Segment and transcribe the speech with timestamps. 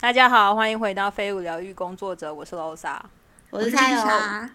[0.00, 3.04] 大家好，欢迎回到飞舞疗愈工作者，我是罗莎。
[3.50, 4.48] 我是蔡莎。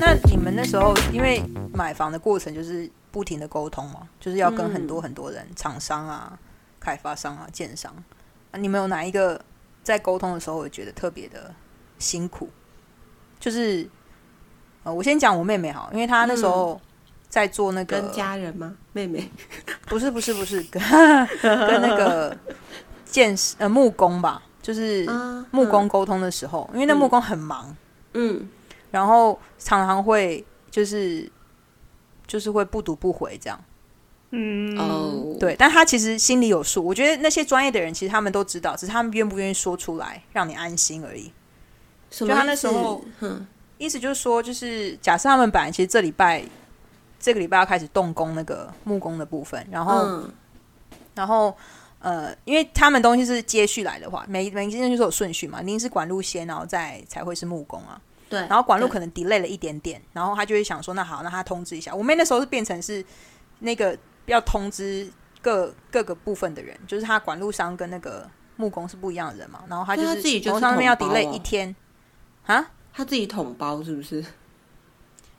[0.00, 1.40] 那你们那时候因为
[1.72, 6.36] 买房的过程就是不停的沟通嘛，就是要跟很多很多人，厂商啊、
[6.80, 7.94] 开发商啊、建商
[8.50, 9.40] 啊，你们有哪一个
[9.84, 11.54] 在沟通的时候会觉得特别的
[12.00, 12.50] 辛苦？
[13.38, 13.88] 就是
[14.84, 16.80] 呃，我先讲我妹妹好，因为她那时候
[17.28, 18.74] 在做那个跟家人吗？
[18.92, 19.30] 妹妹
[19.86, 20.82] 不是不是不是跟
[21.42, 22.36] 跟那个
[23.04, 27.74] 建呃木工吧，就是啊木工沟通的时候，因为那木工很忙，
[28.14, 28.48] 嗯
[28.90, 31.30] 然后常常会就是
[32.26, 33.58] 就是会不读不回这样。
[34.34, 36.82] 嗯，哦，对，但他其实心里有数。
[36.82, 41.30] 我觉得那些专业的人其实他们都知道，只是他们愿不愿意说出来，让你安心而已。
[42.10, 43.46] 什就他那时候哼
[43.82, 46.44] 意思就是说，就是假设他们本来其实这礼拜
[47.18, 50.32] 这个礼拜要开始动工那个木工的部分，然后、嗯
[51.14, 51.54] 然后
[51.98, 58.00] 呃，因为他们东西是接续来的话，每每一件就是有顺序嘛，一定是管路先，然后再才会是木工啊。
[58.30, 61.94] 对，然后管路可能 delay 了一点点，然后他就会想说，那好，那他通知一下。
[61.94, 63.04] 我妹那时候是变成是
[63.58, 65.06] 那个要通知
[65.42, 71.76] 各各个部分的人，就是他管路商跟那个木工是不一样的人嘛，然后他就是所以他自己就是楼上那边要 delay 哦一天
[72.46, 74.24] 啊，他自己统包是不是？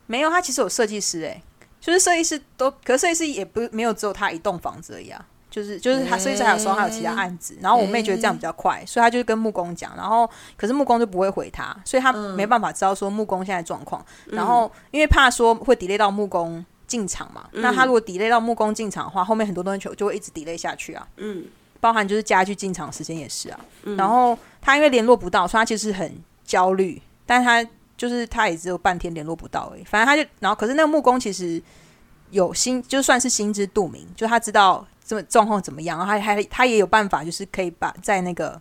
[0.07, 1.41] 没有，他其实有设计师哎、
[1.79, 5.25] 就是设计师都，可是设计师也不没有只有他一栋房子而已啊。
[5.49, 14.03] 就是就是他设计师还有说还有其他案子，然后我妹觉得这样比较快，所以他就跟木工讲，然后可是木工就不会回他，所以他嗯没办法知道说木工现在状况。
[14.25, 21.45] 然后因为怕说会 delay 到木工进场嘛，嗯那他如果 delay 到木工进场的话，后面很多东西就就会一直 delay 下去啊，嗯
[21.79, 23.59] 包含就是家具进场时间也是啊。
[23.95, 29.83] 然后他因为联络不到，所以他其实很焦虑，但是他就是他也只有半天联络不到而已。
[29.83, 31.61] 反正他就然后可是那个木工其实
[32.31, 38.59] 有心，就算是心知肚明，就他知道这么状况怎么样，然后他还他也有办法，就是可以把在那个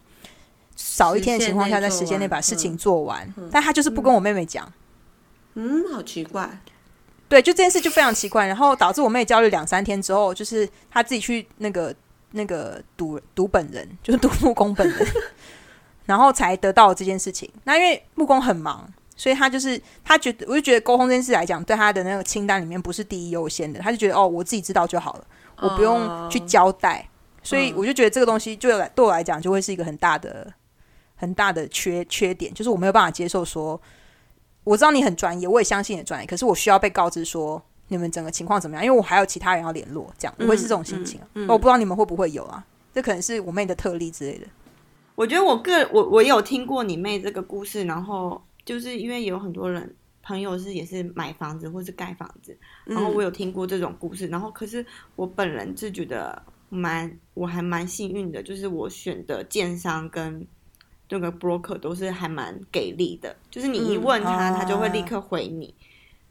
[0.77, 4.71] 少一天的情况下，在时间内把事情做完，但他就是不跟我妹妹讲。
[5.55, 6.61] 嗯，好奇怪。
[7.29, 11.95] 对，就这件事就非常奇怪，然后导致我妹焦虑两三天之后，就是她自己去那个
[12.33, 15.09] 那个读读本人，就是读木工本人，
[16.07, 17.51] 然后才得到这件事情。
[17.65, 18.87] 那因为木工很忙，
[19.17, 25.25] 所以他就是他觉得，我就觉得沟通这件事来讲，对他的那个清单里面不是第一优先的，他就觉得哦，我自己知道就好了，
[25.59, 27.09] 我不用去交代。
[27.43, 30.53] 所以我就觉得这个东西就来对我来讲，就会是一个很大的
[31.17, 33.81] 很大的缺缺点，就是我没有办法接受说。
[34.65, 41.27] 我知道你很专业，我也相信你的专业，可是我需要被告知说你们整个情况怎么样，因为我还有其他人要联络，这样我会是这种心情啊。
[41.35, 42.65] 嗯嗯我不知道你们会不会有啊？
[42.95, 44.47] 这可能是我妹的特例之类的。
[45.23, 54.85] 我觉得我个我我有听过你妹这个故事，然后就是因为有很多人朋友是也是买房子或是盖房子，然后我有听过这种故事，然后可是
[55.15, 60.45] 我本人是觉得蛮我还蛮幸运的，就是我选的建商跟
[61.09, 65.73] 那个 broker 都是还蛮给力的，就是你一问他，嗯他就会立刻回你。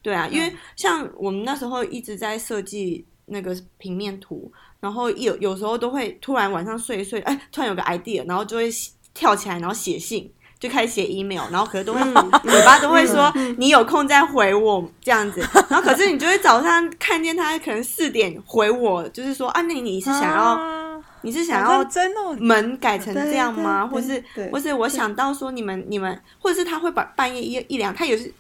[0.02, 8.70] 对啊，因为像我们那时候一直在设计那个平面图，然后有有时候都会突然晚上睡一睡，哎，突然有个 idea，然后就会
[9.14, 12.02] 跳起来，然后写信，就开始写 email，然后可是都会
[12.44, 20.82] 嘴巴都会说你有空再回我这样子， 然后可是你就会早上看见他可能四点回我，就是说啊，那你是想要、啊
[21.24, 23.86] 你是想要真哦，门改成这样吗？
[23.86, 28.34] 或是或是我想到说你们你们，或者是他会把半夜一一两，他也是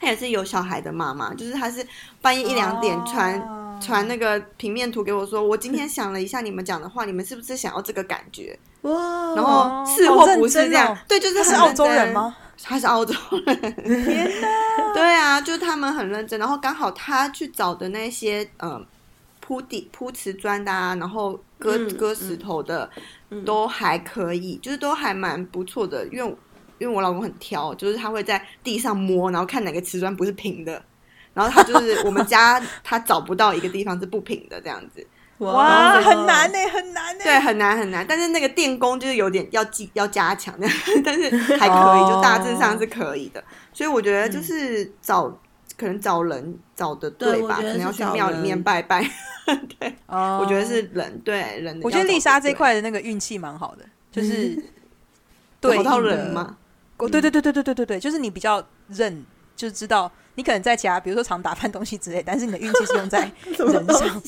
[0.00, 1.86] 他也是有小孩的妈妈，就是他是
[2.20, 8.58] 半夜一两点传、哦传那个平面图给我说，我今天想了一下你们讲的话，你们是不是想要这个感觉？
[8.82, 8.92] 哇，
[9.34, 10.96] 然哦后是或不是这样？
[11.08, 11.84] 对，就是他是很澳洲？
[11.86, 12.36] 人吗？
[12.62, 13.14] 他是澳洲
[13.46, 13.60] 人。
[14.04, 14.94] 天哪！
[14.94, 18.80] 对啊，就是他们很认真，然后刚好他去找的那些呃
[19.40, 22.88] 铺地铺瓷砖的啊，然后割、嗯割石头的、
[23.44, 26.06] 都还可以，就是都还蛮不错的。
[26.12, 26.36] 因为
[26.78, 30.82] 因为我老公很挑，就是他会在地上摸，然后看哪个瓷砖不是平的，
[31.34, 35.06] 然后他就是我们家 他找不到一个地方是不平的这样子。
[35.38, 37.24] 哇，很难呢，很难呢。
[37.24, 40.68] 对，很难很难，但是那个电工就是有点要记要加强的，
[41.04, 43.42] 但是还可以，哦就大致上是可以的。
[43.72, 45.28] 所以我觉得就是找、
[45.76, 49.02] 可能找人找的吧，对我觉得可能要去庙里面人拜拜。
[49.80, 51.80] 对我觉得是人对人。
[51.82, 54.56] 我觉得丽莎这块的那个运气蛮好的，就是
[55.60, 56.56] 对找到人嘛，
[56.98, 59.24] 哦，对对对对对对对对，就是你比较认，
[59.56, 63.20] 就是知道你可能在其他，比如说常打翻东西之类，但是你的运气是用在
[63.58, 64.22] 人上。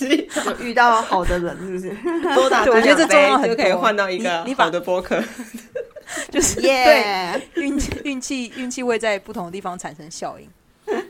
[0.47, 1.91] 有遇到好的人是不是？
[2.35, 5.23] 多打对我觉得这重要很就可以多换到一个好的播客。
[6.31, 10.49] 就是耶对运气运气运气会在不同的地方产生效应。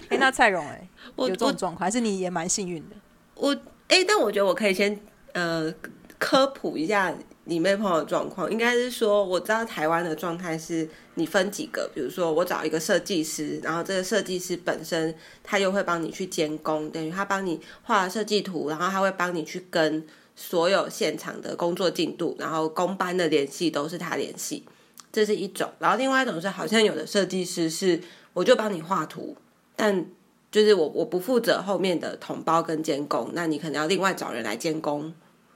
[0.08, 2.96] 哎、那蔡荣哎、我有这种状况，还是你也蛮幸运的？
[3.34, 3.52] 我
[3.88, 4.96] 哎、但我觉得我可以先
[5.32, 5.72] 呃
[6.18, 7.12] 科普一下
[7.44, 24.64] 你妹碰到的状况，应该是说我知道台湾的状态是你分几个，比如说我找一个设计师，然后这个设计师本身他又会帮你去监工，等于他帮你画设计图，然后他会帮你去跟所有现场的工作进度，然后工班的联系都是他联系，
[25.12, 25.70] 这是一种。
[25.78, 28.00] 然后另外一种是好像有的设计师是
[28.32, 29.36] 我就帮你画图，
[29.76, 30.06] 但
[30.50, 35.12] 就是我我不负责后面的统包跟监工，那你可能要另外找人来监工，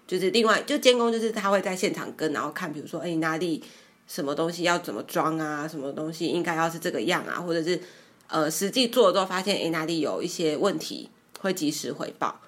[0.09, 3.63] 就是另外就监工就是他会在现场跟，然后看比如说哎哪里
[4.09, 7.79] 什么东西要怎么装啊，什么东西应该要是这个样啊，或者是
[8.27, 11.09] 呃实际做了之后发现哎哪里有一些问题
[11.41, 12.41] 会及时回报。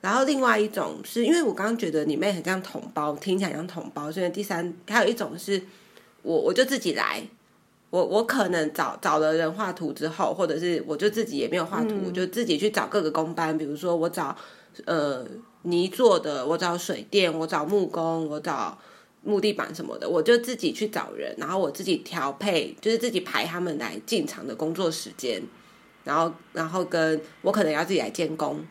[0.00, 5.60] 然后另外一种是因为我刚刚觉得你妹很像同胞，听起来像同胞，所以第三还有一种是
[6.22, 7.20] 我我就自己来，
[7.90, 14.36] 我我可能找找了人画图之后，或者是我就自己也没有画图，我就自己去找各个工班，比如说我找
[14.84, 15.26] 呃
[15.62, 18.78] 泥做的，我找水电，我找木工，我找
[19.22, 25.42] 木地板什么的，我就自己去找人，然后我自己调配，就是自己排他们来进场的工作时间，
[26.04, 28.64] 然后然后跟我可能要自己来监工，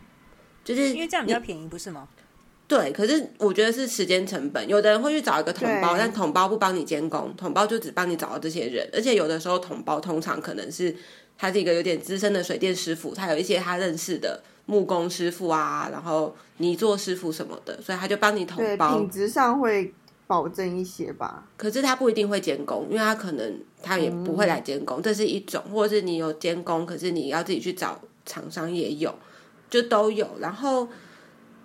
[0.63, 2.07] 就是因为这样比较便宜，不是吗？
[2.68, 4.68] 对，可是我觉得是时间成本。
[4.68, 8.86] 有的人会去找一个统包，但统包不帮你监工，统包就只帮你找到这些人。
[8.92, 10.94] 而且有的时候统包通常可能是
[11.38, 19.10] 他是一个有点资深的水电师傅，他有一些他认识的木工师傅啊，然后泥作师傅什么的，所以他就帮你统，包品。
[19.10, 19.94] 质上会
[20.28, 21.46] 保证一些吧。
[21.56, 29.16] 可是他不一定会监工，因为他可能他也不会来监工，这是一种，或者是你有监工，可是你要自己去找厂商也有，
[29.69, 30.28] 就都有。
[30.40, 30.86] 然后，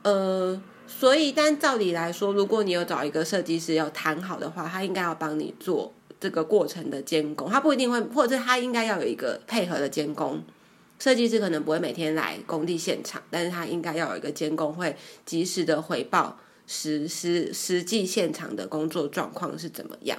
[0.03, 10.41] 呃，所以但照理来说，如果你有找一个设计师要谈好的话，他应该要帮你做这个过程的监工，他不一定会，或者是他应该要有一个配合的监工。
[11.03, 14.95] 设计师可能不会每天来工地现场，但是他应该要有一个监工，会
[15.27, 16.39] 及时的回报
[16.69, 20.17] 实实实际现场的工作状况是怎么样。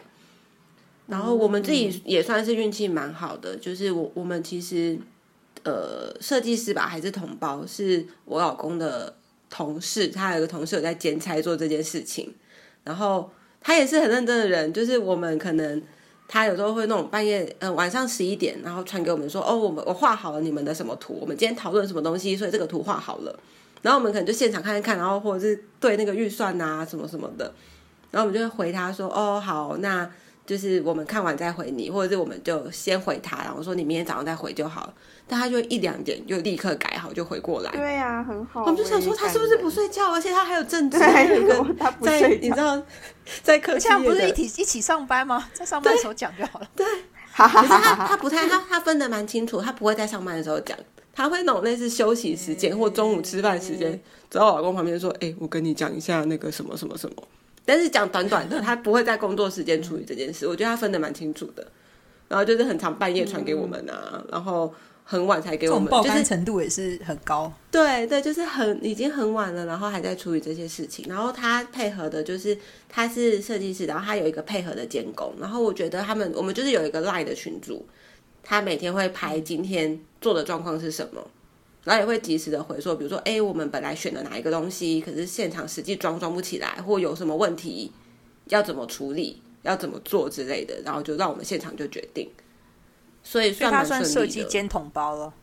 [1.07, 4.99] 然后我们自己也算是运气蛮好的，就是我我们其实
[5.63, 9.15] 呃设计师吧还是同胞，是我老公的
[9.49, 12.35] 同事，他有一个同事有在兼差做这件事情，
[12.83, 13.31] 然后
[13.61, 15.81] 他也是很认真的人，就是我们可能。
[16.33, 23.39] 他有时候会那种半夜，呃，晚上十一点，然后传给我们说，哦，我们我画好了你们的什么图，我们今天讨论什么东西，所以这个图画好了，
[23.83, 27.53] 然后我们可能就现场看一看，然后或者是对那个预算啊什么什么的，
[28.09, 30.09] 然后我们就会回他说，哦，好，那
[30.45, 34.93] 就是我们看完再回你，或者是我们就先回他，然后说你明天早上再回就好了，
[35.27, 38.61] 但他就一两点就立刻改好就回过来，对呀、很好。
[38.61, 42.81] 我们就想说他是不是不睡觉，而且他还有正职，对还有一个 他不在睡你知道
[43.41, 45.49] 在客气这样不是一起一起上班吗？
[45.53, 46.67] 在上班的时候讲就好了。
[47.31, 48.07] 哈哈 可是他。
[48.07, 50.77] 他不太他他分得蛮清楚，他不会在上班的时候讲，
[51.13, 53.99] 他会那种类似休息时间或中午吃饭时间，
[54.29, 57.15] 走到我老公旁边说：“哎、我跟你讲一下那个什么什么什么。”
[57.65, 60.47] 但是讲短短的，他不会在工作时间处理这件事。
[60.47, 61.65] 我觉得他分的蛮清楚的。
[62.29, 64.73] 然后就是很长半夜传给我们啊，然后
[65.03, 67.51] 很晚才给我们，就是程度也是很高。
[67.69, 71.05] 对对，就是很已经很晚了，然后还在处理这些事情。
[71.07, 72.57] 然后他配合的就是
[72.89, 75.31] 他是设计师，然后他有一个配合的监工。
[75.39, 77.85] 然后我觉得他们我们就是有一个 line 的群组，
[78.41, 81.23] 他每天会排今天做的状况是什么，
[81.83, 87.91] 然后也会及时的回说，比如说，哎，我们本来选了哪一个东西，可是现场实际装装不起来，或有什么问题，
[88.45, 92.29] 要怎么处理，要怎么做之类的，然后就让我们现场就决定。
[93.23, 94.09] 所以算蛮顺利的。
[94.09, 95.33] 算设计兼统包了。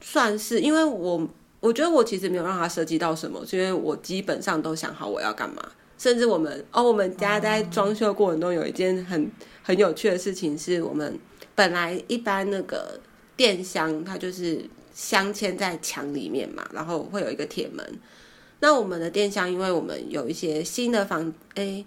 [0.00, 1.28] 算是，因为我
[1.60, 5.62] 我觉得我其实没有让他设计到什么，是因为我基本上都想好我要干嘛。
[5.98, 9.30] 甚至我们哦，我们家在装修过程中有一件很
[9.62, 11.18] 很有趣的事情，是我们
[11.54, 12.98] 本来一般那个
[13.36, 17.98] 电箱它就是镶嵌在墙里面嘛，然后会有一个铁门。
[18.60, 21.84] 那我们的电箱，因为我们有一些新的房，诶，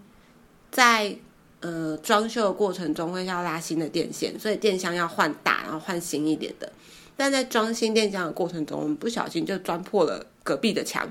[0.72, 1.16] 在
[1.60, 6.72] 呃装修的过程中会要拉新的电线，所以电箱要换大，然后换新一点的。
[7.16, 11.08] 但在装新电箱的过程中，我们不小心就钻破了隔壁的墙，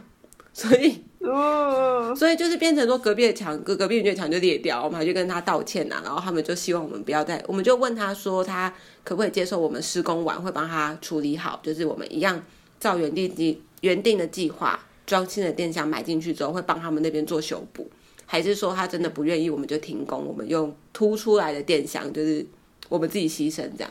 [0.52, 8.72] 所以 哦，所以就是变成说隔壁的墙，隔隔壁邻居的墙就裂掉，我们还去跟他道歉呐、然后他们就希望我们不要再，我们就问他说他
[9.04, 12.44] 可不可以接受我们施工完会帮他处理好，就是我们一样
[12.80, 17.88] 照原定计原定的计划装新的电箱买进去之后会帮他们那边做修补，
[18.26, 22.44] 还是说他真的不愿意，我们就停工，我们用凸出来的电箱，就是
[22.88, 23.90] 我们自己牺牲这样。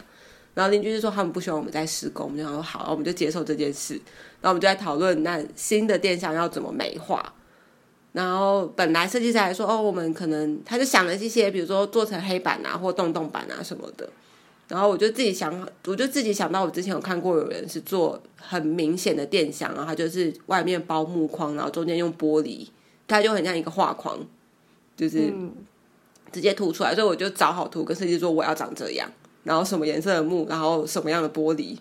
[0.54, 3.94] 然后邻居就说他们不希望我们在施工，我们就想说好，我们就接受这件事。
[4.42, 7.34] 然后我们就在讨论那新的电箱要怎么美化。
[8.12, 14.10] 然后本来设计师还说哦，我们可能他就想了一些，比如说做成黑板啊或洞洞板啊什么的。
[14.68, 22.68] 然后我就自己想，我就自己想到，我之前有看过有人是做很明显的电箱，然后他就是外面包木框，然后中间用玻璃，
[23.08, 24.18] 它就很像一个画框，
[24.96, 25.54] 就是嗯，
[26.32, 26.96] 直接凸出来。
[26.96, 29.12] 所以我就找好图跟设计师说我要长这样，
[29.44, 31.78] 然后什么颜色的木，然后什么样的玻璃，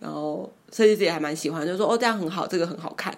[0.00, 3.16] 然后设计师也还蛮喜欢，就说哦这样很好，这个很好看。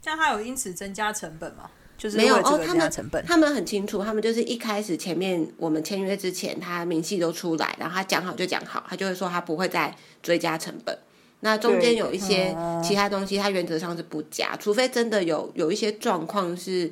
[0.00, 1.70] 这样他有因此增加成本吗？
[1.96, 3.24] 就是没有哦他们成本。
[3.24, 10.98] 他们很清楚，他们就是一开始前面我们签约之前，他明细都出来，然后他讲好就讲好，他就会说他不会再追加成本。
[11.40, 16.90] 那中间有一些其他东西，他原则上是不加，除非真的有有一些状况是，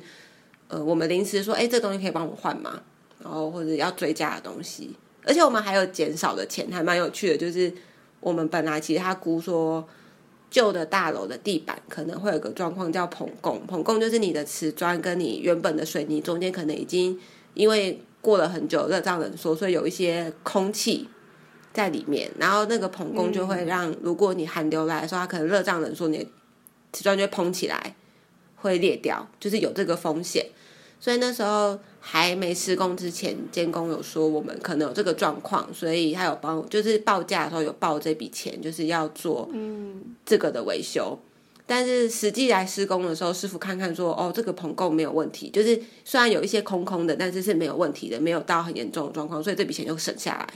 [0.67, 2.81] 呃，我们临时说，哎，这东西可以帮我换吗？
[3.21, 7.73] 然后或者要追加的东西，而且我们还有减少的钱，还蛮有趣的，就是
[8.19, 9.87] 我们本来其实他估说。
[10.53, 17.19] 旧的大楼的地板可能会有个状况叫膨供，膨供就是你的瓷砖跟你原本的水泥中间可能已经
[17.55, 21.09] 因为过了很久热胀冷缩，所以有一些空气
[21.73, 26.25] 在里面，然后那个膨供就会让，如果你寒流来的时候，它可能热胀冷缩，你的
[26.91, 27.95] 瓷砖就会膨起来，
[28.57, 30.45] 会裂掉，就是有这个风险。
[31.03, 39.49] 所以那时候还没施工之前，监工有说我们可能有这个状况，所以他有帮，就是报价的时候有报这笔钱，就是要做
[40.25, 41.19] 这个的维修。
[41.65, 50.47] 但是实际来施工的时候，师傅看看说，哦，这个棚构没有问题，就是虽然有一些空空的，但是是没有问题的，没有到很严重的状况，所以这笔钱就省下来。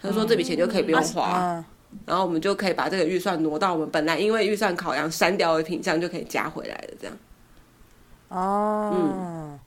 [0.00, 1.64] 他说这笔钱就可以不用花，嗯，
[2.06, 7.14] 然后我们就可以把这个预算挪到我们本来因为预算考量删掉的品项就可以加回来的，这样。
[8.30, 9.60] 哦，嗯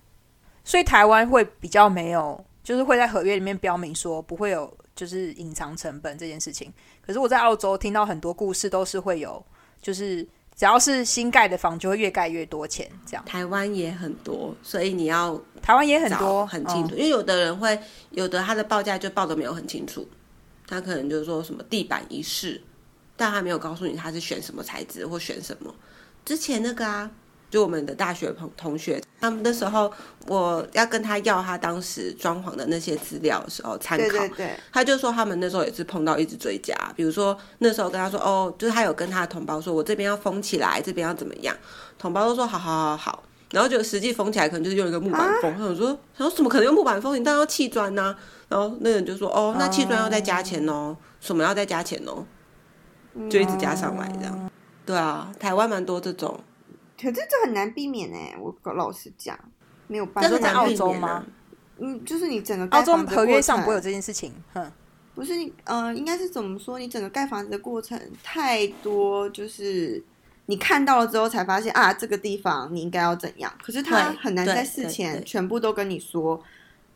[0.65, 6.71] 所以台湾会比较没有，就是会在合约里面标明说不会有就是隐藏成本这件事情。
[7.05, 9.45] 可是我在澳洲听到很多故事都是会有，
[9.81, 10.23] 就是
[10.55, 13.25] 只要是新盖的房就会越盖越多钱这样。
[13.25, 17.77] 台湾也很多，所以你要台湾也很多，很清楚，嗯因为有的人会，
[18.11, 20.07] 有的他的报价就报的没有很清楚，
[20.65, 22.61] 他可能就是说什么地板一式，
[23.17, 25.75] 但他没有告诉你他是选什么材质或选什么。
[26.23, 27.11] 之前那个啊，
[27.53, 29.93] 就我们的大学朋同学，他们那时候
[30.25, 41.55] 我要跟他要他当时装潢的那些资料的时候参考，对对对，他就说他们那时候也是碰到一直追加，比如说那时候跟他说哦，就是他有跟他的同胞说，我这边要封起来，这边要怎么样，
[41.99, 47.15] 同胞都说好好好好，然后就实际封起来可能就是用一个木板封，他想说他说怎么可能用木板封？
[47.15, 48.15] 你当然要砌砖呐，
[48.49, 52.25] 然后那人就说哦，那砌砖要再加钱哦，什么要再加钱哦，
[53.29, 54.49] 就一直加上来这样。
[54.85, 56.37] 对啊，台湾蛮多这种，
[57.03, 59.37] 可是这很难避免哎、我老实讲，
[59.87, 60.29] 没有办法。
[60.29, 61.25] 这很难在澳洲吗？
[61.79, 64.71] 嗯，就是你整个盖澳洲房子的合约上不会有这件事情，哼，
[65.15, 66.79] 不是你呃，应该是怎么说？
[66.79, 70.01] 你整个盖房子的过程太多，就是
[70.45, 73.51] 你看到了之后才发现啊，这个地方你应该要怎样。
[73.61, 76.41] 可是他很难在事前全部都跟你说。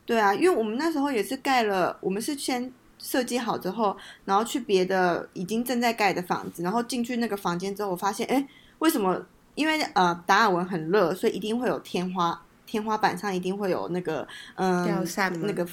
[0.05, 8.47] 对啊，因为我们那时候也是盖了，我们是先设计好之后，然后去别的已经正在盖的房子，然后进去那个房间之后，我发现，哎，
[8.79, 9.25] 为什么？
[9.57, 15.03] 因为呃，达尔文很热，所以一定会有天花，天花板上一定会有那个嗯、
[15.41, 15.67] 那个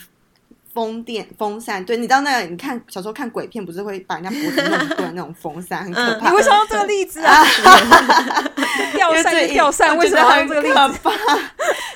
[0.74, 2.46] 风电风扇，对，你知道那个？
[2.48, 6.30] 你看小时候看鬼片，不是会把人家脖子弄断那种风扇，很可嗯怕。
[6.30, 7.44] 你为什么用这个例子啊？
[8.94, 11.00] 吊扇吊扇，为什么要用这个例子？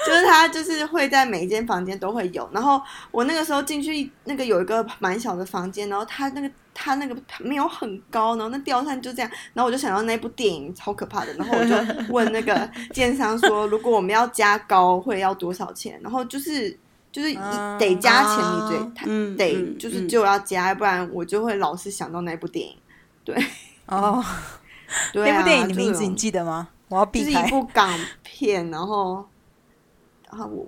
[0.07, 2.49] 就是它就是会在每一间房间都会有。
[2.53, 2.81] 然后
[3.11, 11.75] 我那个时候进去，那个有一个蛮小的房间，然后它那个它那个没有很高，然后那吊扇就这样，然后我就想到那部电影超可怕的，然后我就
[12.13, 15.99] 问那个建商说，如果我们要加高会要多少钱？
[16.03, 16.79] 然后就是
[17.19, 22.77] 就是嗯得加钱，啊你得嗯得嗯就是嗯就要加，不然我就会老是想到那部电影。
[23.87, 24.25] 哦，
[25.13, 26.69] 对啊，那部电影的就名字你记得吗？
[26.89, 27.51] 我要就是避开一。
[27.51, 29.27] 部港片，然后，
[30.31, 30.65] 然后我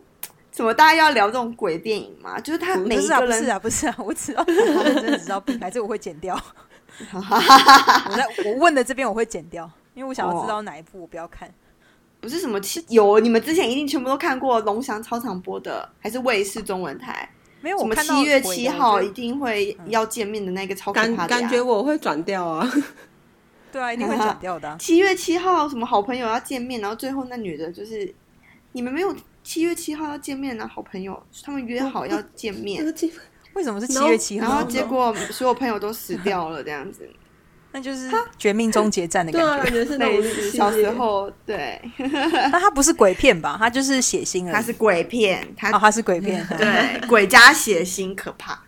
[0.51, 2.41] 怎么大家要聊这种鬼电影嘛？
[2.41, 6.35] 就是他每一个人，不是啊，不是啊，我知道，我认真的知道避开，这个我会剪掉。
[7.15, 11.49] 我在我问的这边我会剪掉，因为我想要知道哪一部我不要看。
[12.21, 17.29] 不是什么七有，你们之前一定全部都看过龙翔操场播的，还是卫视中文台？
[17.63, 22.71] 没有，什么七月七号一定会要见面的那个超可感怕的呀感觉我会转掉啊。
[23.73, 24.77] 对啊，一定会转掉的啊。
[24.81, 28.13] 七月七号什么好朋友要见面，然后最后那女的就是
[28.73, 32.85] 你们没有七月七号要见面呢、好朋友他们约好要见面，
[33.55, 34.71] 为什么是七月七号然后？
[34.71, 37.09] 结果所有朋友都死掉了，这样子。
[37.73, 39.63] 那就是绝命终结战的感觉。
[39.65, 43.57] 感觉是那种类似小时，候，对， 那它不是鬼片吧？
[43.59, 44.53] 它就是血腥而已。
[44.53, 46.47] 它是鬼片，它、哦，它是鬼片。
[46.59, 48.59] 对鬼加血腥可怕。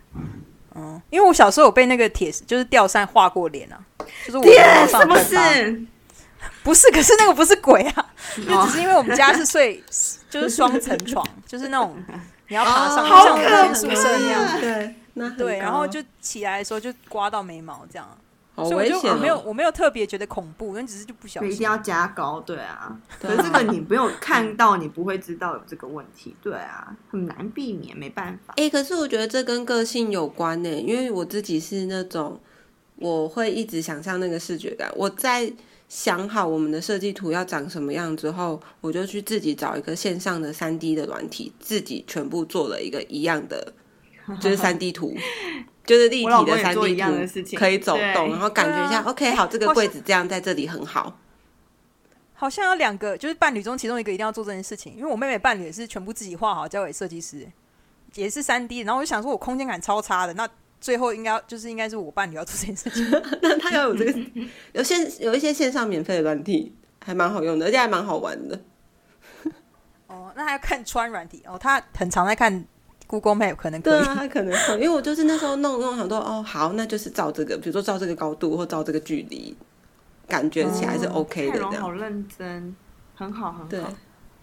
[0.75, 3.77] 嗯，因为我小时候有被那个铁就是吊扇划过脸啊，
[4.25, 4.43] 就是我
[4.87, 5.85] 什么很大事？
[6.63, 8.05] 不是，可是那个不是鬼啊，
[8.35, 8.41] 只
[8.71, 9.83] 是因为我们家是睡
[10.29, 11.95] 就是双层床， 就是那种
[12.47, 14.59] 你要爬上，像我们宿舍那样。
[14.59, 14.95] 对，
[15.37, 18.07] 对，然后就起来的时候就刮到眉毛这样，
[18.55, 21.41] 好危险哦，我没有我没有特别觉得恐怖，但只是就不小心。
[21.41, 22.95] 所以一定要加高，对啊。
[23.19, 28.53] 可是这个你没有 看到，你不会知道有这个问题，对啊，很难避免，没办法。
[28.57, 32.39] 哎、可是我觉得这跟个性有关呢，因为我自己是那种
[32.97, 34.91] 我会一直想象那个视觉感。
[34.95, 35.51] 我在
[35.89, 43.73] 想好我们的设计图要长什么样之后，我就去自己找一个线上的三 D 的软体，自己全部做了一个一样的，
[44.39, 45.15] 就是三 D 图，
[45.85, 51.19] 就是立体的三 D 图，可以走动，然后感觉一下、啊 OK，好， 这个柜子这样在这里很好。
[52.35, 57.47] 好像有两个，就是伴侣中其中一个一定要做这件事情，因为我妹妹伴侣也是全部自己画好交给设计师，
[58.15, 60.49] 也是三 D，然后我就想说我空间感超差的，那
[60.81, 63.09] 最后应该就是应该是我伴侣要做这件事情。
[63.41, 64.19] 那他要有这个
[64.73, 66.75] 有线有一些线上免费的软体，
[67.05, 68.59] 还蛮好用的，而且还蛮好玩的。
[70.07, 72.65] 哦，那还要看穿软体哦，他很常在看
[73.19, 74.03] Google Map，可能可以。
[74.03, 79.55] 对啊，他可能会，因为我就是那时候弄弄想说，哦，好，那就是照这个，比如说照这个高度或照这个距离，
[80.27, 81.83] 感觉起来是 OK 的泰荣这样。
[81.83, 82.75] 好认真，
[83.13, 83.93] 很好很好。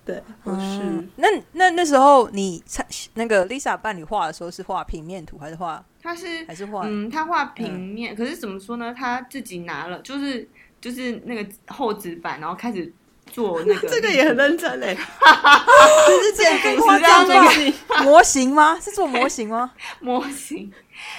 [0.05, 2.85] 对，我是嗯，那那那时候你参
[3.15, 6.83] 那个 Lisa 伴侣画的时候是画平面图还是画他是还是画？
[6.87, 8.95] 嗯，他画平面，可是怎么说呢？
[8.97, 10.49] 他自己拿了，就是
[10.81, 12.91] 就是那个厚纸板，然后开始
[13.33, 14.95] 做那个 这个也很认真哎，
[16.07, 18.05] 就是建筑师这样这个子。
[18.05, 18.79] 模型吗？
[18.81, 19.73] 是做模型吗？
[20.01, 20.71] 模型，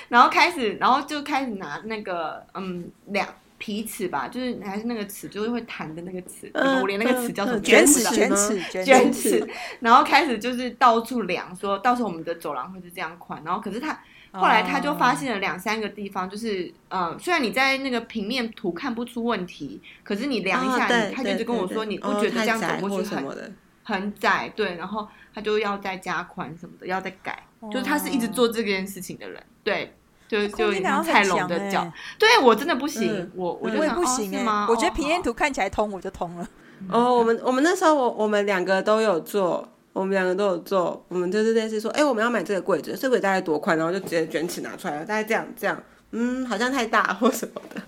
[0.10, 3.28] 然后开始，然后就开始拿那个嗯两
[3.58, 9.40] 皮尺吧，就是还是那个尺，就是会弹的那个尺，嗯我连那个尺叫什么嗯卷尺卷尺卷卷尺。
[9.40, 9.50] 尺，
[9.80, 14.00] 然后开始就是到处量，说到时候我们的走廊会是这样宽，然后可是他
[14.32, 23.56] 后来他就发现了两三个地方，就是呃，虽然你在那个平面图看不出问题，可是你量一下，他就一直跟我说，你不哦觉得这样走过去很？
[23.84, 24.52] 很窄？
[24.56, 29.94] 对，然后他就要再加宽什么的，要再改，哦就是他是一直做这件事情的人，对。
[30.30, 34.66] 就就有点像蔡很强欸龙的脚，对我真的不行，嗯我我就不行吗？
[34.70, 36.48] 我觉得平面图看起来通，我就通了。
[36.88, 47.82] 哦，我们我们那时候我我们两个都有做，我们两个都有做，我们就是类似说，哎、我们要买这个柜子，这个柜子大概多宽，然后就直接卷尺拿出来了，大概这样这样，嗯，好像太大或什么的。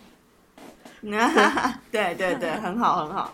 [1.92, 3.34] 对对对，很好 很好。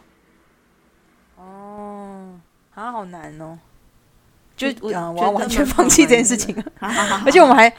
[1.38, 2.40] 哦，
[2.74, 3.58] 啊，好难哦。
[4.58, 6.54] 就我嗯，我要完全放弃这件事情，
[7.26, 7.74] 而且我们还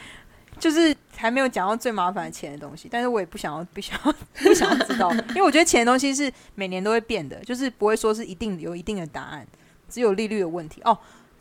[0.59, 9.47] 就是还没有讲到最麻烦的钱的东西，但是我也不想要，不想要，不想要知道，因为我觉得钱的东西是每年都会变的，就是不会说是一定有一定的答案，
[9.91, 10.97] 只有利率的问题哦。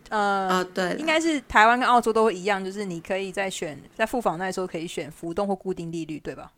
[0.10, 6.52] 呃，啊，对，应该是台湾跟澳洲都会一样，就是你可以在选在付房贷的时候可以选浮动或固定利率，对吧？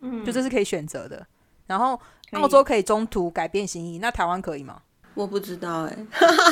[0.00, 1.26] 嗯，就这是可以选择的。
[1.66, 1.98] 然后
[2.32, 4.82] 澳洲可以中途改变心意，那台湾可以吗？
[5.14, 5.96] 我不知道哎、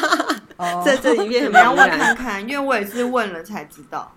[0.57, 4.11] 哦在这里面很你要问看看，因为我也是问了才知道。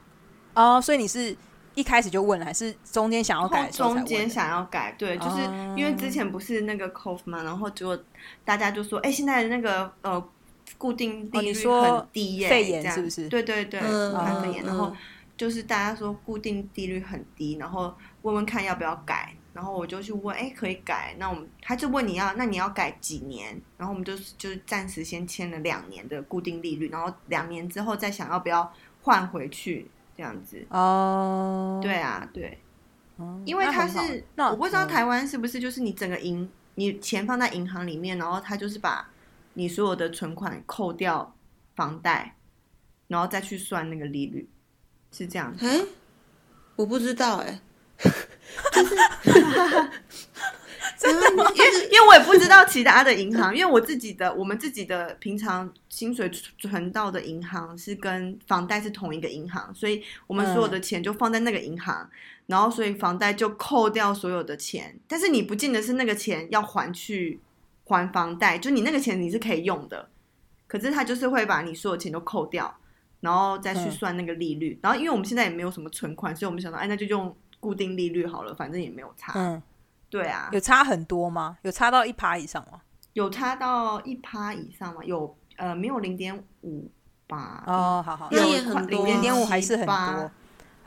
[0.56, 1.36] 哦，所以你是
[1.76, 3.70] 一开始就问了，还是中间想要改？
[3.70, 7.98] 中间想要改，对，就是哦因为之前不是那个 COF 嘛，然后结果
[8.44, 10.30] 大家就说，哎、现在的那个呃
[10.80, 12.96] 固定哦利率很低耶、肺炎这样。
[12.96, 13.30] 是不是？
[13.30, 14.98] 对对对，嗯武汉肺炎，嗯然后嗯。
[15.40, 23.58] 就是大家说固定利率很低，然后问问看要不要改，然后我就去问，哎，可以改，那我们他就问你要，那你要改几年？
[23.78, 28.70] 然后我们就就是暂时先签了两年的固定利率，然后两年之后再想要不要
[29.02, 30.62] 换回去这样子。
[30.72, 32.60] 哦，对啊，对，
[33.16, 34.88] 哦，因为它那很好是我不知道嗯。
[34.90, 39.10] 台湾是不是就是你整个银你钱放在银行里面，然后他就是把
[39.54, 41.36] 你所有的存款扣掉
[41.76, 42.36] 房贷，
[43.08, 44.48] 然后再去算那个利率，
[45.12, 45.68] 是这样子。
[45.68, 45.82] 哎、
[46.76, 47.60] 我不知道哎、
[48.70, 48.96] 就是，
[51.00, 62.10] 因为因为因为我也不知道其他的银行，因为我自己的我们自己的平常薪水存到的银行是跟房贷是同一个银行，所以我们所有的钱就放在那个银行，
[62.48, 67.40] 然后所以房贷就扣掉所有的钱，但是你不见得是那个钱要还去
[67.90, 70.10] 还房贷，就你那个钱你是可以用的，
[70.68, 72.74] 可是他就是会把你所有钱都扣掉，
[73.22, 79.34] 然后再去嗯算那个利率，然后因为我们现在也没有什么存款，所以我们想到，哎，那就用固定利率好了，反正也没有差。
[79.36, 79.62] 嗯，
[80.10, 81.58] 对啊，有差很多吗？
[81.64, 82.82] 有差到一趴以上吗？
[83.14, 85.02] 有差到一趴以上吗？
[85.04, 86.90] 有呃，没有零点五
[87.28, 87.64] 吧？
[87.68, 90.32] 哦，好好，那也很多啊零点五还是很0.78多，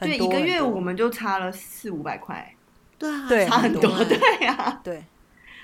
[0.01, 2.55] 对，一个月我们就差了四五百块，
[2.99, 3.91] 对啊，对差很多。
[3.97, 5.05] 欸对呀，对，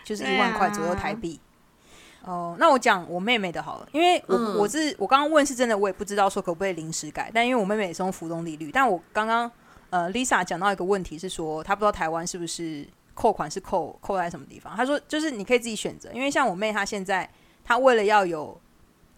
[0.08, 1.38] 就是一万块左右啊台币。
[2.24, 9.50] 哦，那我讲我妹妹的好了，因为我、嗯我是我刚刚问是真的，我也不知道说可不可以临时改，但因为我妹妹也是用浮动利率，但我刚刚
[9.90, 17.28] 呃 Lisa 讲到一个问题是说，她不知道台湾是不是扣款是扣扣在什么地方，她说就是你可以自己选择，因为像我妹她现在
[17.64, 18.58] 她为了要有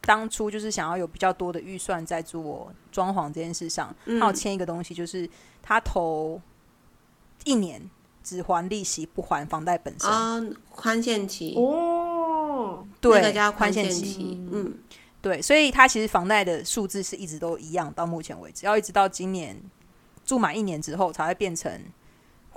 [0.03, 5.29] 当初就是想要有比较多的预算在做装潢这件事上，她有签一个东西，就是
[5.63, 6.41] 她投
[7.45, 7.81] 一年
[8.37, 10.09] 只还利息不还房贷本身。
[10.09, 10.41] 啊，
[10.71, 14.75] 宽限期，哦，对，那个叫宽限限期，嗯，
[15.21, 19.61] 对，所以他其实房贷的数字是一直都一样，到目前为止，要一直到今年
[20.25, 21.73] 住满一年之后才会变成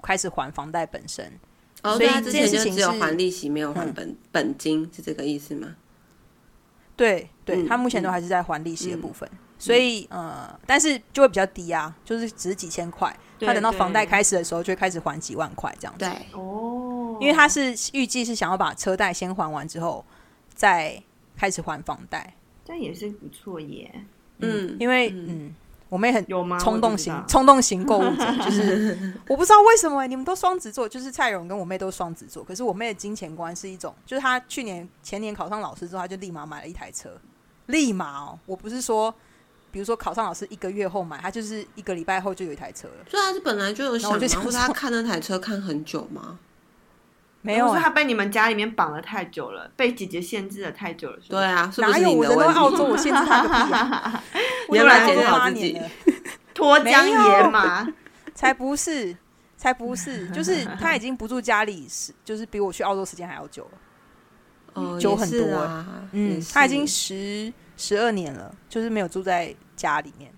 [0.01, 1.39] 开始还房贷本身。
[1.81, 5.75] 哦，所以对他之前这件事情就只有还利息，没有还本本金，是这个意思吗？
[6.95, 9.27] 对对，嗯他目前都还是在还利息的部分，
[9.63, 13.15] 所以呃，但是就会比较低啊，就是只是几千块。
[13.39, 15.99] 他等到房贷开始的时候，就会开始还几万块这样子。
[15.99, 20.03] 对，哦，因为他是预计是想要把车贷先还完之后，
[20.53, 21.01] 再
[21.37, 22.33] 开始还房贷。
[22.65, 24.03] 这样也是不错耶，
[24.39, 25.53] 嗯，因为嗯
[25.87, 26.59] 我妹很有吗？
[26.59, 37.09] 冲动型冲动型购物者， 就是我不知道为什么、欸、你们都双子座，就是蔡荣跟我妹都是双子座，可是我妹的金钱观是一种，就是她去年前年考上老师之后，她就立马买了一台车，
[37.67, 39.13] 立马哦，我不是说。
[39.73, 42.93] 比如说考上老师一个月后买，他就是一个礼拜后就有一台车了。
[43.09, 46.37] 所以他是本来就有然后我就想说或者他看那台车看很久吗？
[47.41, 51.15] 没有、是他欸，被你们家里面绑了太久了，被姐姐限制了太久了。
[51.15, 52.77] 是不是，对啊，是不哪有是你的我人都在澳问题？
[52.77, 54.23] 洲，我限制她个屁啊！
[54.69, 55.81] 我来澳洲来检讨自己
[56.53, 57.85] 脱缰野马，
[58.33, 59.17] 才不是，
[59.57, 63.71] 才不是，就是他已经不住家里，是就是比我去澳洲时间还要久了。
[64.75, 70.31] 哦，久很多啊，嗯他已经十十二年了，就是没有住在家里面。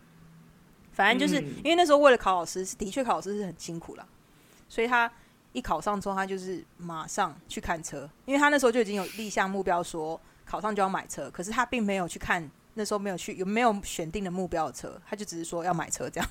[0.91, 4.07] 反正就是、嗯因为那时候为了考老师，的确考老师是很辛苦了，
[4.69, 5.11] 所以他
[5.51, 16.29] 一考上之后，他就是马上去看车，因为他那时候就已经有立项目标说考上就要买车，可是他并没有去看，那时候没有去有没有选定的目标的车，他就只是说要买车这样，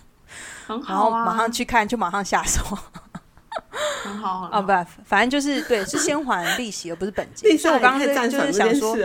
[0.67, 2.63] 很好啊，然后马上去看，就马上下手
[4.05, 8.97] 很好啊，不，反正就是对，是先还利息而不是本金， 所以我刚刚就是想说？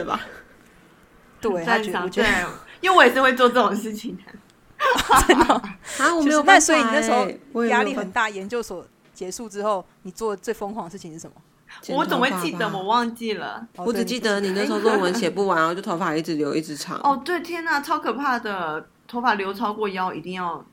[1.41, 2.25] 对他觉得对。，
[2.81, 4.23] 因为我也是会做这种事情的。
[5.99, 8.29] 啊，我就是那没有办法所以你那时候压力很大。
[8.29, 11.35] 研究所结束之后，你做的最疯狂的事情是什么？
[11.89, 12.67] 我怎么会记得？
[12.69, 13.67] 我忘记了。
[13.75, 16.97] 哦我只记得你那时候论文写不完，然后就头发一直留一直长。
[17.03, 18.87] 哦，对，天哪，超可怕的！
[19.07, 20.63] 头发留超过腰，一定要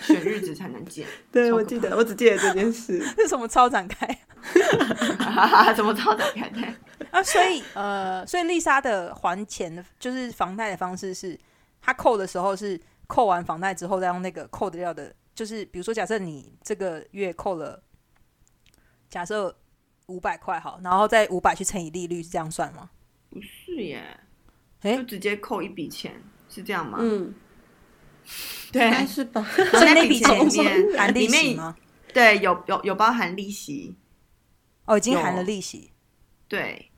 [0.00, 1.06] 选日子才能剪。
[1.32, 2.98] 对，我记得，我只记得这件事。
[3.16, 4.06] 这是什么超展开
[5.74, 6.62] 怎么超展开的？
[7.10, 7.22] 啊？
[7.22, 11.38] 所以呃，所以丽莎的还钱的，就是房贷的方式是，
[11.80, 17.82] 她扣的时候是扣完房贷之后，再用那个扣得掉的，就是比如说，假设你这个月扣了，
[19.08, 19.54] 假设
[20.06, 22.90] 五百块好，然后再五百去乘以利率，是这样算吗？
[23.30, 24.02] 不是耶，
[24.82, 26.14] 诶就直接扣一笔钱，
[26.48, 26.98] 是这样吗？
[27.00, 27.34] 嗯，
[28.72, 29.46] 对应，该是吧？
[29.72, 31.76] 那笔钱钱里面含利息吗？
[32.14, 33.94] 对有有有包含利息，
[34.86, 35.92] 哦，已经含了利息，
[36.48, 36.90] 对。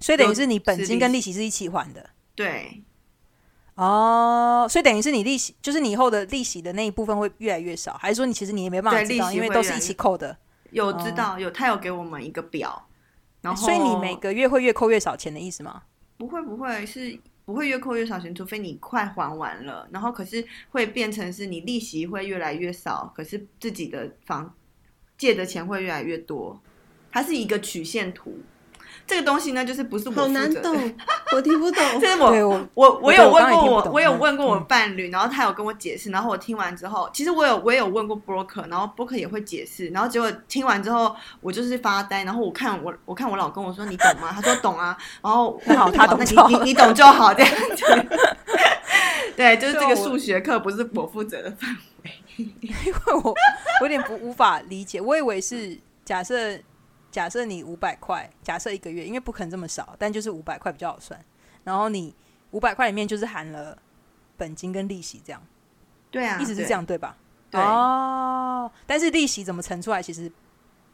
[0.00, 2.10] 所以等于是你本金跟利利息是一起还的。
[2.34, 2.82] 对。
[3.74, 10.36] 哦，所以等于是你利息，就是你以后的利息的那一部分会越来越少，还是说你其实你也没办法知道，因为都是一起扣的，
[10.70, 12.86] 有知道有他有给我们一个表，
[13.40, 15.82] 然后所以你每个月会越扣越少钱的意思吗？
[16.18, 24.54] 不会不会是不会越扣越少钱，除非你快还完了，然后可是会变成是你利息会越来越少，可是自己的房
[25.16, 26.60] 借的钱会越来越多，
[27.12, 28.40] 它是一个曲线图。
[29.04, 30.94] 这个东西呢，就是不是我好负责懂，
[31.34, 31.84] 我听不懂。
[32.00, 44.30] 这是我我我我有问过我，我有嗯问过我嗯伴侣，然后他有跟我解释，然后我听完之后，其实我有我也有问过 broker，然后 broker 也会解释，然后结果听完之后，我就是发呆，然后我看我我看我老公，我说你懂吗？
[44.32, 48.06] 他说懂啊，然后那好他懂那就好你你你懂就好，这样子。
[49.36, 52.10] 对，就是这个数学课不是我负责的范围。
[52.60, 53.34] 因为我
[53.80, 56.56] 我有点不无法理解，我以为是假设
[57.12, 61.22] 假设你五百块，假设一个月，因为不可能这么少，但就是五百块比较好算，
[61.62, 62.12] 然后你
[62.50, 63.76] 五百块里面就是含了
[64.38, 65.40] 本金跟利息，这样
[66.10, 67.16] 对啊，一直是这样对吧？
[67.50, 67.60] 对。
[67.60, 70.32] 哦，但是利息怎么乘出来其实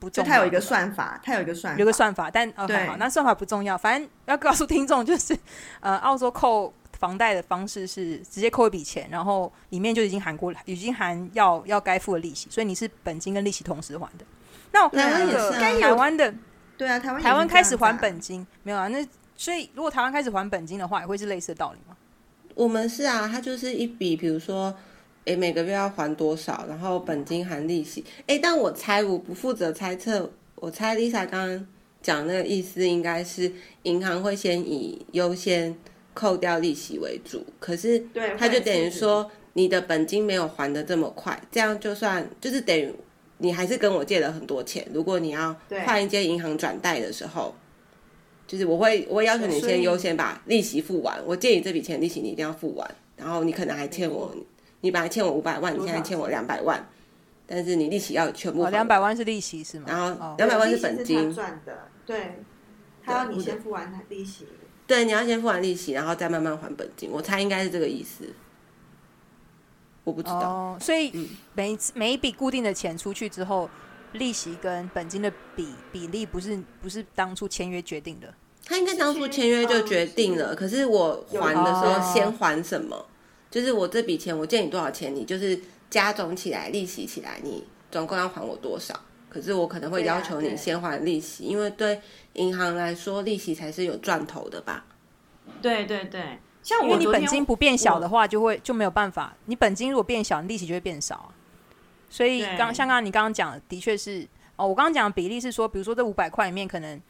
[0.00, 5.38] 不重要，就它有一个算法，它有一个算法，有个算法，但哦对好好，那算法不重要，反正要告诉听众就是，
[5.80, 14.24] 呃，澳洲扣房贷的方式是直接扣一笔钱，然后里面就已经含过，已经含要要该付的利息，所以你是本金跟利息同时还的。
[14.72, 16.34] 那我台湾也那个是啊台湾的
[16.76, 18.88] 对啊，台湾也台湾开始还本金没有啊？
[18.88, 21.96] 那所以如果台湾开始还本金的话，也会是类似的道理吗？
[22.54, 24.74] 我们是啊，它就是一笔，比如说，
[25.26, 28.04] 诶，每个月要还多少，然后本金含利息。
[28.26, 31.66] 诶，但我猜我不负责猜测，我猜 Lisa 刚刚
[32.02, 33.52] 讲那个意思应该是
[33.84, 35.76] 银行会先以优先
[36.14, 42.92] 扣掉利息为主，可是对，它就等于说你的本金没有还的这么快，这样就算就是等于
[43.38, 44.86] 你还是跟我借了很多钱。
[44.92, 45.80] 如果你要对。
[45.80, 47.54] 换一间银行转贷的时候，
[48.46, 54.34] 就是我会我会要求你先优先把利息付完，我借你这笔钱利息你一定要付完，然后你可能还欠我，
[54.80, 56.88] 你本来欠我五百万，你现在欠我两百万，
[57.46, 59.86] 但是你利息要全部哦，两百万是利息是吗？
[59.88, 60.34] 然后哦。
[60.38, 62.42] 两百万是本金，赚的，对，
[63.04, 64.46] 他要你先付完他利息。
[64.86, 68.24] 对，你要先付完利息，然后再慢慢还本金，我猜应该是这个意思，
[70.08, 70.40] 我不知道。
[70.40, 73.68] 哦，所以嗯每一次每一笔固定的钱出去之后，
[74.12, 78.32] 利息跟本金的比比例不是不是当初签约决定的。
[78.64, 83.06] 他应该当初签约就决定了，可是我还的时候先还什么？
[83.50, 88.98] 就是我这笔钱我借你多少钱，你就是加总起来利息起来，你总共要还我多少？
[89.30, 92.00] 可是我可能会要求你先还利息，因为对
[92.34, 94.84] 银行来说，利息才是有赚头的吧？
[95.62, 99.34] 对对对，像因为你我昨天本金不变小的话，就会就没有办法。
[99.46, 101.32] 你本金如果变小，你利息就会变少啊。
[102.10, 104.68] 所以对刚像刚刚你刚刚讲的，的确是哦。
[104.68, 107.00] 我刚刚讲的比例是说，比如说这五百块里面，可能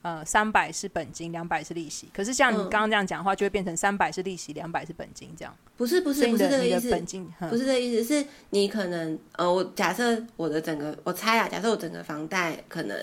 [0.00, 2.08] 呃三百是本金，两百是利息。
[2.14, 5.54] 可是像你嗯刚刚这样讲的话，就会变成三百是利息，两百是本金这样。
[5.76, 12.96] 不是不是不是这的你的个意思，本金嗯不是这个意思，是你可能呃，我假设我的整个，我猜啊，假设我整个房贷可能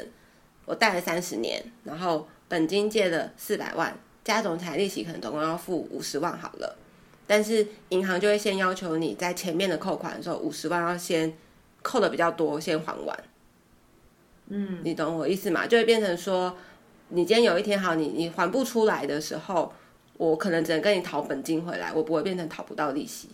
[0.66, 3.96] 我贷了三十年，然后本金借了四百万，
[4.30, 6.78] 加总起来利息可能总共要付五十万好了，
[7.26, 11.34] 但是银行就会先要求你在前面的扣款的时候，五十万要先
[11.82, 13.24] 扣的比较多，先还完。
[14.50, 15.66] 嗯，你懂我意思吗？
[15.66, 16.56] 就会变成说，
[17.08, 19.74] 你今天有一天好，你你还不出来的时候，
[20.18, 23.30] 我可能只能跟你讨本金回来，我不会变成讨不到利息，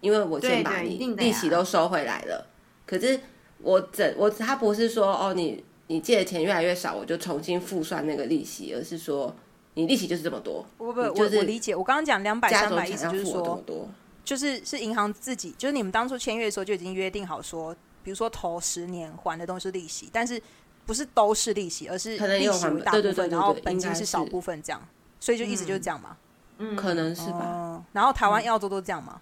[0.00, 2.46] 因为我先把你利息都收回来了。
[2.86, 3.20] 可是
[3.60, 9.36] 我整我他不是说哦，你你借的钱越来越少，我就重新复算那个利息，而是说
[9.74, 11.74] 你利息就是这么多，不不，我就是我理解。
[11.74, 13.88] 我刚刚讲两百三百，总起来要意思就是说，付我这么多。
[14.24, 20.40] 就是是银行自己，就是你们当初签约的时候就已经约定好说，比如说头十年还的都是利息，但是
[20.84, 24.82] 不是都是利息，而是可能利息为大部分，然后本金是少部分这样，
[25.18, 26.16] 所以就意思就是这样嘛。
[26.58, 29.20] 嗯可能是吧，哦，然后台湾、澳洲都这样嘛？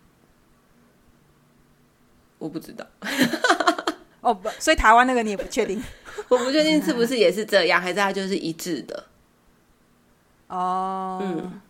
[2.39, 2.85] 我不知道，
[4.21, 5.83] 哦不，所以台湾那个你也不确定
[6.29, 9.05] 我不确定是不是也是这样，还是它就是一致的。
[10.49, 11.19] 哦。
[11.23, 11.61] 嗯。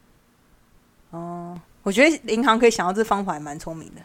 [1.11, 4.03] 哦，我觉得银行可以想到这方法还蛮聪明的，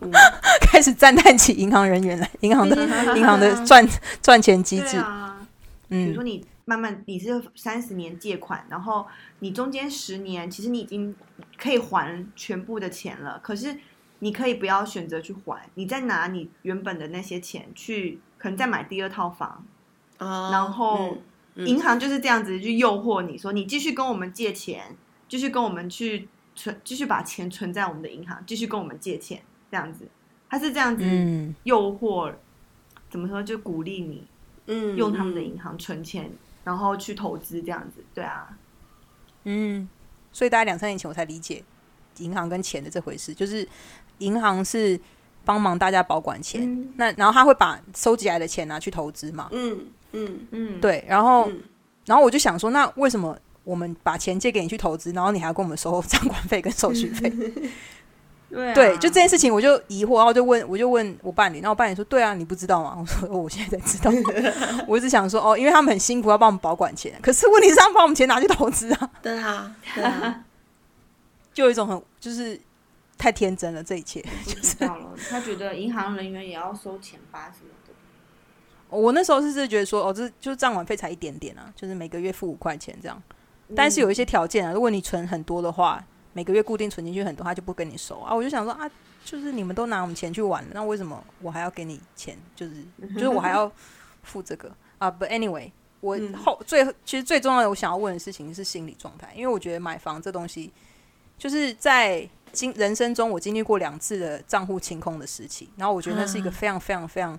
[0.00, 0.10] 嗯。
[0.68, 2.76] 开始赞叹起银行人员来，银行的
[3.16, 3.86] 银行的赚
[4.20, 4.98] 赚钱机制。
[4.98, 5.46] 啊，
[5.88, 9.06] 比如嗯说你慢慢你是三十年借款，然后
[9.38, 11.14] 你中间十年其实你已经
[11.56, 13.78] 可以还全部的钱了，可是
[14.18, 19.64] 你可以不要选择去还，你再拿你原本的那些钱去，可能再买第二套房，
[20.18, 21.22] 哦，然后嗯嗯
[21.64, 24.94] 银行就是这样子去诱惑你说，你继续跟我们借钱，
[25.28, 30.06] 继续跟我们去存，继续把钱存在我们的银行，继续跟我们借钱，这样子，
[30.50, 32.32] 他是这样子嗯，诱惑，
[33.08, 34.26] 怎么说就鼓励你
[34.66, 35.44] 嗯用他们的嗯。
[35.44, 36.30] 银行存钱，
[36.64, 38.56] 然后去投资这样子，对啊，
[39.44, 39.88] 嗯，
[40.32, 41.64] 所以大概两三年前我才理解
[42.18, 43.66] 银行跟钱的这回事，就是
[44.18, 45.00] 银行是
[45.44, 46.92] 帮忙大家保管钱，嗯。
[46.96, 51.62] 那然后他会把收集来的钱拿去投资嘛，嗯嗯嗯，对，然后、嗯
[52.06, 57.28] 然后我就想说，那为什么我们把钱借给你去投资，然后你还要跟我们收账管费跟手续费？
[58.48, 62.96] 对啊对，就这件事情我就疑惑，然后就问，我就问我伴侣，然后我伴侣说，对啊，你不知道吗？
[62.96, 64.12] 我说，哦，我现在才知道，
[64.86, 70.44] 我一直想说，哦，因为他们很辛苦要帮我们保管钱，可是问题是他们把我们钱拿去投资啊， 对啊，对啊，
[71.52, 72.56] 就有一种很就是
[73.18, 74.24] 太天真了，这一切。
[74.44, 77.85] 不知道了，他觉得银行人员也要收钱吧什么的，
[78.88, 83.20] 我那时候是是觉得说，哦，这就是账管费才一点点啊，就是每个月付五块钱这样，
[83.74, 88.34] 但是有一些条件啊，如果你存很多的话，每个月固定存进去很多，他就不跟你收啊。
[88.34, 88.88] 我就想说啊，
[89.24, 92.36] 就是你们都拿我们钱去玩了，那为什么我还要给你钱？
[92.54, 92.74] 就是
[93.14, 93.70] 就是我还要
[94.22, 100.72] 付这个啊？But anyway，我嗯后最其实最重要的我想要问的事情是心理状态，因为我觉得买房这东西，
[101.38, 107.38] 就是在经人生中我经历过两次的账户清空的时期，然后我觉得那是一个非常非常非常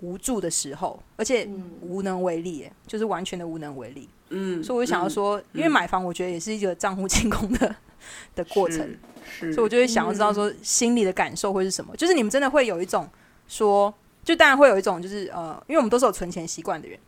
[0.00, 4.08] 无助的时候，而且嗯无能为力，耶，就是完全的无能为力。
[4.30, 7.74] 嗯，所以我就想要说，因为买房，我觉得也是一个账户清空的
[8.36, 8.96] 的过程，
[9.40, 11.96] 所以我就会想要知道说心里的感受会是什么。
[11.96, 13.08] 就是你们真的会有一种
[13.48, 16.98] 说，就当然会有一种就是呃，因为我们都是有存钱习惯的人，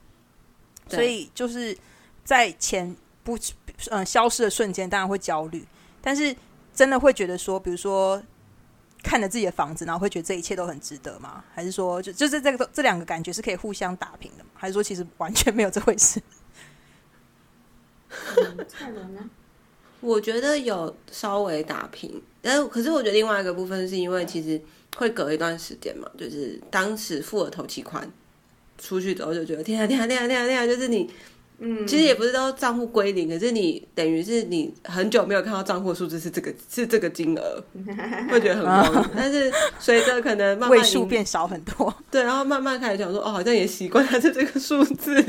[0.89, 1.77] 所以就是
[2.25, 3.39] 在钱不
[3.91, 5.65] 呃消失的瞬间，当然会焦虑，
[6.01, 6.35] 但是
[6.75, 8.21] 真的会觉得说，比如说。
[9.03, 11.43] 看着自己的房子，然后会觉得这一切都很值得吗？
[11.55, 14.51] 还是说，就就是这个这两个感觉是可以互相打平的吗？
[14.55, 16.21] 还是说，其实完全没有这回事？
[18.11, 19.31] 嗯蔡伦呢？
[20.01, 24.61] 我觉得有稍微打平，但是可是我觉得另外一个部分是因为其实
[24.97, 28.11] 会隔一段时间嘛，就是当时付了头期款
[28.79, 31.11] 出去之后就觉得天啊天啊天啊天啊天啊，就是你
[31.63, 37.63] 嗯，其实也不是都账户归零，可是你等于是你很久没有看到账户数字是这个是这个金额，
[38.31, 39.11] 会觉得很慌。
[39.15, 45.23] 但是随着可能慢慢位数变少很多，对，然后慢慢开始想说，哦，好像也习惯它是这个数字，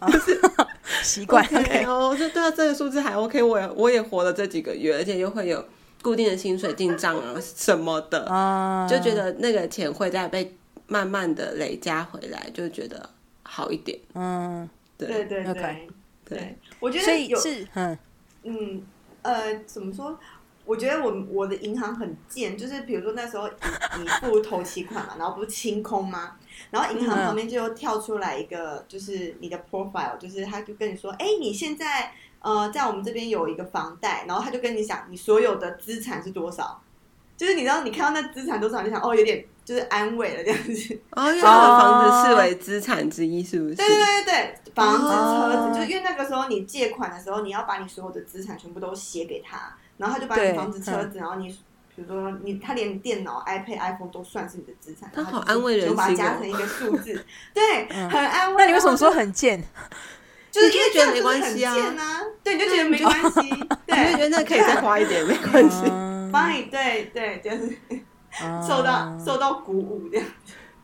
[1.02, 5.64] 习惯 OK 哦，就对啊，这个数字还 OK，我也我也活了这几个月，而且又会有
[6.02, 10.56] 固定的薪水进账啊什么的，啊，就觉得那个钱会再被
[10.88, 13.08] 慢慢的累加回来，就觉得
[13.42, 13.98] 好一点。
[14.14, 14.68] 嗯，
[14.98, 15.88] 对对对
[16.24, 17.98] 对我觉得有是嗯
[18.44, 18.82] 嗯
[19.22, 20.18] 呃怎么说？
[20.64, 26.36] 我觉得我我的银行很贱，就是比如说那时候你你付头期款嘛，然后不是清空吗？
[26.70, 36.82] 然后银行嗯旁边就跳出来一个，就是你的 profile，就是他就跟你说，哎，你现在呃在我们这边有一个房贷，然后他就跟你讲你所有的资产是多少，
[37.36, 40.98] 就是你知道你看到那资产多少，你想哦有点就是安慰了这样子。
[41.10, 43.74] 哦，因为把房子视为资产之一，是不是？
[43.74, 51.48] 对对对对，房子、哦车子，就因为那个时候你借款的时候，你要把你所有的资产全部都写给他，然后他就把你房子、车子，然后你
[51.96, 58.56] 比如说你他连电脑、iPad、iPhone 都算是你的资产，他然后好安慰人就把它加成一个数字， 对，嗯很安慰。
[58.58, 59.60] 那你为什么说很贱？
[60.48, 61.74] 就是因为觉得没关系啊？
[62.42, 63.40] 对，你就觉得没关系，
[63.86, 65.82] 对你就觉得那可以再花一点，没关系。
[65.90, 67.76] 嗯，fine，对对，就是
[68.66, 70.26] 受到受到鼓舞这样。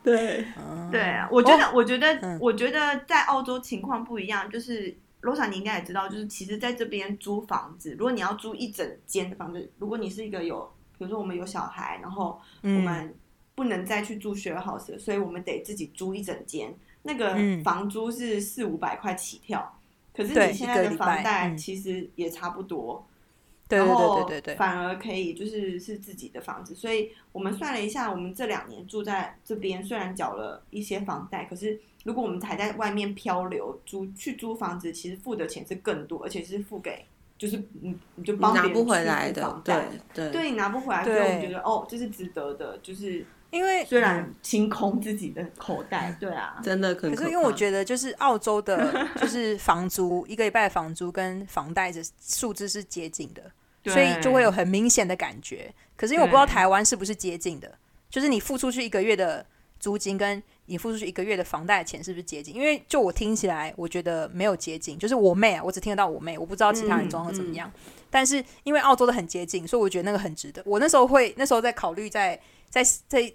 [0.03, 0.45] 对，
[0.91, 2.37] 对啊，我觉得，我觉得，嗯。
[2.41, 13.15] 我觉得在澳洲情况不一样，就是罗莎，你应该也知道，就是其实在这边租房子，如果你要租一整间的房子，如果你是一个有，比如说我们有小孩，然后我嗯们
[13.55, 17.63] 不能再去住 share house，了所以我们得自己租一整间，那个嗯。
[17.63, 19.79] 房租是四五百块起跳，
[20.13, 21.57] 可是对你现在的房贷嗯。
[21.57, 23.07] 其实也差不多。
[23.77, 24.53] 对对然后对对对。
[24.53, 37.05] 对，反而可以就是是自己的房子，所以我们算了一下，我们这两年住在这边，虽然缴了一些房贷，可是如果我们还在外面漂流租去租房子，其实付的钱是更多，而且是付给
[37.37, 40.31] 就是你你就你帮别人拿不回来的，对房贷，对。
[40.31, 53.51] 对你拿不回来，所以我们觉得哦，这是值得的，就是因为虽然清空自己的口袋，对啊，真的很可可是因为我觉得，就是澳洲的， 就是房租一个礼拜的房租跟房贷的数字是接近的，
[53.85, 55.73] 所以就会有很明显的感觉。
[55.95, 57.71] 可是因为我不知道台湾是不是接近的，
[58.09, 59.45] 就是你付出去一个月的
[59.79, 62.55] 租金跟你付出去一个月的房贷的钱是不是接近？
[62.55, 64.97] 因为就我听起来，我觉得没有接近。
[64.97, 67.71] 就是我妹啊，我只听得到我妹，我不知道其他人状况怎么样。
[68.09, 70.61] 但是因为澳洲的很接近，所以我觉得那个很值得。
[70.65, 73.33] 我那时候会，那时候在考虑在在在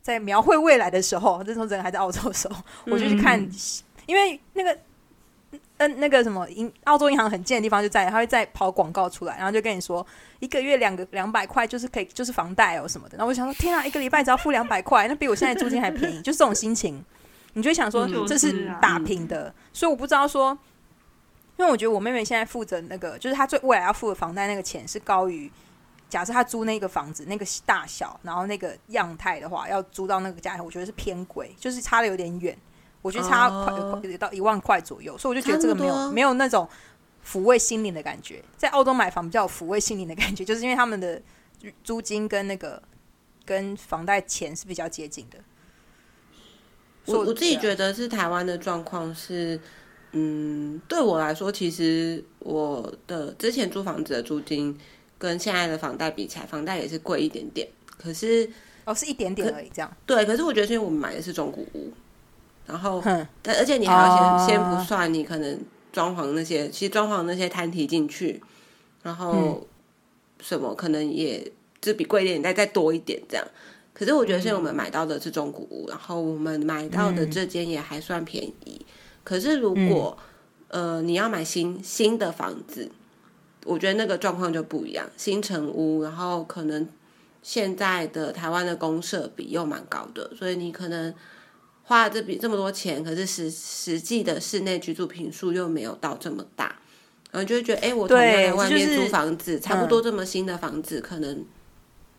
[0.00, 3.40] 在描绘未来的时候， 那时候人还在澳洲的时候，我就去看，
[4.06, 4.76] 因为那个。
[5.86, 10.06] 嗯，那个什么银澳洲银行很贱的地方就在，它会再跑广告出来，然后就跟你说
[10.40, 13.16] 一个月两个两百块就是可以，就是房贷哦什么的。
[13.16, 17.04] 然后我想说，天啊，一个礼拜只要付两百块，那比我现在租金还便宜，就是这种心情，
[17.54, 19.54] 你就想说 嗯这是打平的。
[19.72, 20.56] 所以我不知道说，
[21.56, 25.50] 因为我觉得我妹妹现在负责那个，就是她最未来要付的房贷那个钱是高于。
[26.08, 32.54] 假设她租那个房子那个大小，然后那个样态的话，要租到那个价钱，我觉得是偏贵，就是差的有点远。
[33.02, 36.66] 我觉得差快、哦快到一万块左右，所以我就觉得这个没有没有那种
[37.26, 38.42] 抚慰心灵的感觉。
[38.56, 41.20] 在澳洲买房比较有抚慰心灵的感觉， 就是因为他们的
[41.84, 42.82] 租金跟那个
[43.44, 45.38] 跟房贷钱是比较接近的。
[47.06, 49.60] 我我自己得觉得是台湾的状况是，
[50.12, 54.78] 嗯，对我来说，其实我的之前租房子的租金
[55.18, 57.68] 跟现在的房贷比起来，房贷也是贵一点点。
[57.98, 58.48] 可是，
[58.84, 59.96] 哦是一点点而已，这样。
[60.06, 61.92] 对，可是我觉得是因为我们买的是中古屋，
[62.66, 65.60] 然后，哼，但而且你还要先、哦先不算你可能
[65.92, 68.42] 装潢那些，其实装潢那些摊提进去，
[69.02, 69.66] 然后
[70.40, 73.46] 什么可能也就比贵一点，再再多一点这样。
[73.92, 78.84] 可是我觉得，现在我们买到的是中古屋，然后我们买到的这间也还算便宜。
[79.22, 80.16] 可是如果、
[80.68, 82.90] 呃你要买新新的房子，
[83.66, 85.06] 我觉得那个状况就不一样。
[85.18, 86.88] 新城屋，然后可能
[87.42, 91.14] 现在的台湾的公社比又蛮高的，所以你可能
[91.84, 96.76] 花了这笔这么多钱，可是实实际的室内居住平数又没有到这么大，
[97.30, 101.44] 然后就会觉得，哎、我同样对在外面租房子，差不多这么新的房子，可能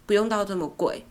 [0.06, 1.06] 不用到这么贵。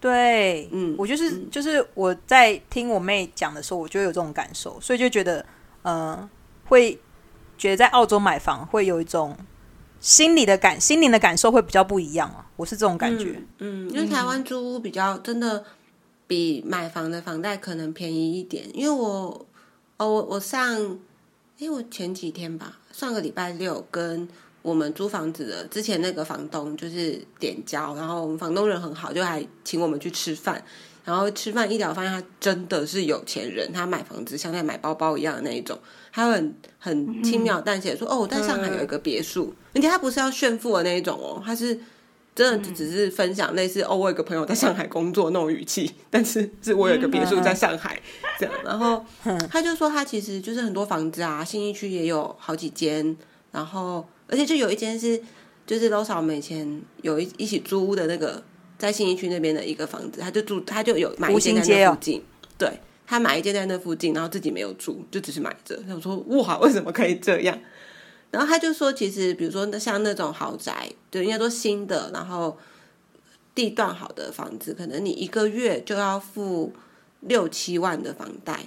[0.00, 5.44] 对，嗯我就是就是我在听我妹讲的时候，我就有这种感受，所以就觉得
[5.82, 6.28] 呃，
[6.66, 6.98] 会
[7.56, 9.36] 觉得在澳洲买房会有一种
[10.00, 13.42] 心理的感、心灵的感受会比较不一样啊，我是这种感觉。
[13.58, 15.64] 嗯，因为台湾租屋比较真的
[16.28, 18.64] 比买房的房贷可能便宜一点。
[18.72, 19.46] 因为我
[19.96, 20.96] 哦，我我上，
[21.58, 24.28] 哎，我前几天吧，上个礼拜六跟
[24.62, 30.64] 我们租房子的之前那个房东就是点交，然后我们房东人很好，就还请我们去吃饭。
[31.04, 35.78] 然后吃饭一聊，发现他真的是有钱人，他买房子像在买包包一样的那一种。
[36.12, 41.80] 他很很轻描淡写说，哦，我在上海有一个别墅，而且他不是要炫富的那一种哦，他是
[42.38, 48.00] 真的就只是分享类似哦，我有个朋友在上海工作那种语气，但是是我有一个别墅在上海
[48.38, 49.04] 这样，然后
[49.50, 53.16] 他就说他其实就是很多房子啊，信义区也有好几间，
[53.50, 55.20] 然后而且就有一间是
[55.66, 58.40] 就是楼嫂们以前有一一起租屋的那个。
[58.78, 62.22] 在信义区那边的一个房子，他就住，他就有买一间在那附近。
[62.56, 62.70] 对
[63.04, 65.76] 他买一间在那附近，然后自己没有住，就只是买着。
[65.88, 67.58] 他说：“哇，为什么可以这样？”
[68.30, 72.56] 然后他就说：“其实，比如说像那种豪宅，就应该说新的，然后
[73.54, 76.72] 地段好的房子，可能你一个月就要付
[77.20, 78.60] 六七万的房贷，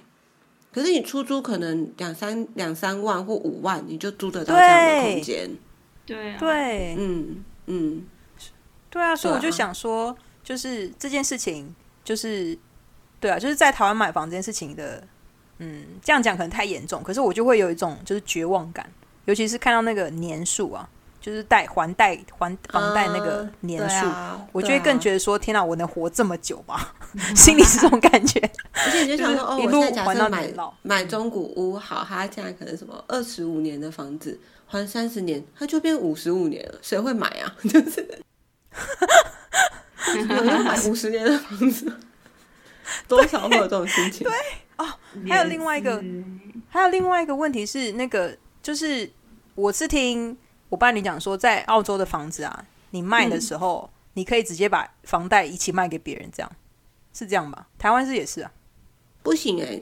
[0.73, 5.49] 可是你出租可能两三两三万或五万，你就租得到这样的空间。
[6.05, 8.05] 对啊对，嗯嗯。”
[8.89, 12.57] 对啊，所以我就想说，就是这件事情，就是
[13.21, 15.01] 对啊，就是在台湾买房这件事情的，
[15.59, 18.91] 嗯，这样讲可能太严重，可是我就会有一种就是绝望感，
[19.25, 20.87] 尤其是看到那个年数啊，
[21.19, 24.05] 就是贷还贷还房贷那个年数，
[24.51, 26.79] 我就会更觉得说，天哪，我能活这么久吗？
[27.35, 28.39] 心里是这种感觉，
[28.73, 37.55] 而且你就想说，哦，我现在假设买买中古屋，好，它现在可能什么二十五年的房子还三十年，它就变五十五年了，谁会买啊？
[37.69, 38.21] 就是。
[40.13, 41.93] 有人买 五十年的房子，
[43.07, 44.27] 多少会有这种心情？
[44.27, 44.33] 对
[44.77, 44.87] 哦，
[45.29, 46.03] 还有另外一个，
[46.69, 49.09] 还有另外一个问题是，那个就是
[49.55, 50.37] 我是听
[50.69, 56.51] 我伴侣讲说，在澳洲的房子啊，你卖的时候，你可以直接把房贷一起卖给别人，这样
[57.13, 57.67] 是这样吧？
[57.77, 58.51] 台湾是也是啊，
[59.23, 59.81] 不行哎，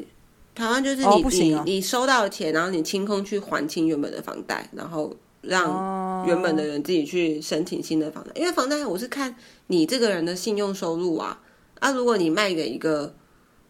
[0.56, 5.16] 台湾就是你你你收到钱，然后你清空去还清原本的房贷，然后。
[5.42, 9.34] 让原本的人自己去申请新的房贷，因为房贷我是看
[9.68, 11.42] 你这个人的信用收入啊
[11.80, 11.92] 啊！
[11.92, 13.16] 如果你卖给一个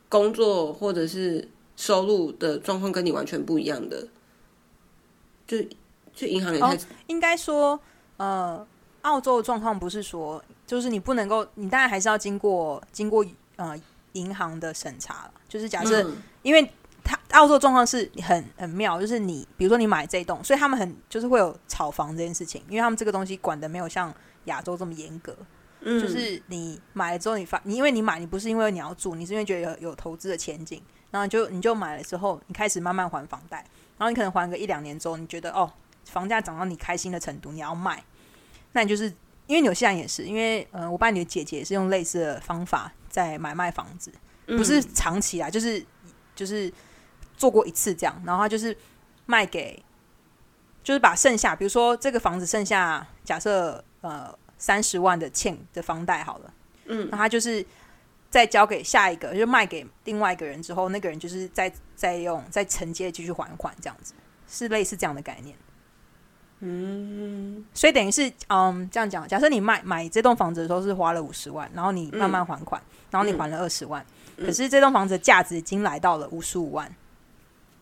[0.09, 4.07] 工作或者是收入的状况跟你完全不一样的，
[5.49, 5.57] 就
[6.13, 6.77] 去银行也太
[7.07, 7.77] 应该说，
[8.17, 8.65] 呃，
[9.01, 13.25] 澳洲的状况不是说，就是你不能够，你当然还是要经过经过
[13.55, 13.75] 呃
[14.13, 16.09] 银行的审查就是假设
[16.43, 16.71] 因为。
[17.01, 25.35] 他澳洲状况是很很妙，就是你比如说你买这栋，所以他们很就是会有炒房这件事情，因为他们这个东西管的没有像亚洲这么严格。
[25.79, 33.65] 嗯，就是你买了之后，你发你因为你买，你不是因为你要住，你是因为觉得有有投资的前景，然后就你就买了之后，你开始慢慢还房贷，
[33.99, 35.71] 然后你可能还个一两年之后，你觉得哦
[36.05, 38.03] 房价涨到你开心的程度，你要卖，
[38.71, 39.05] 那你就是
[39.45, 44.11] 因为纽西兰也是，因为呃我爸你的姐姐也是用类似的方法在买卖房子，
[44.47, 45.85] 不是长期啊，就是
[46.35, 46.73] 就是。
[47.39, 48.75] 做过一次这样，然后他就是
[49.25, 49.81] 卖给，
[50.83, 56.53] 就是把剩下，比如说这个房子剩下，假设呃三十万的欠的房贷好了，
[56.87, 57.65] 嗯，那他就是
[58.29, 64.13] 再交给下一个，就卖给另外一个人之后，那个人就是再再用再承接继续还款这样子，
[64.47, 65.55] 是类似这样的概念。
[66.61, 74.05] 嗯，所以等于是嗯这样讲，假设你卖买这栋房子的时候是花了五十万，然后你慢慢还款，然后你还了二十万，
[74.37, 76.93] 可是这栋房子的价值已经来到了五十五万。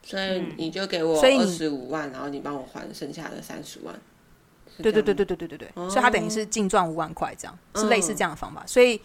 [0.04, 3.93] 所以你就给我二十五万，然后你帮我还剩下的三十万。
[4.78, 8.64] 对对对对对对对对，所以他等于是净赚五万块，这样是类似这样的方法。
[8.68, 9.02] 所以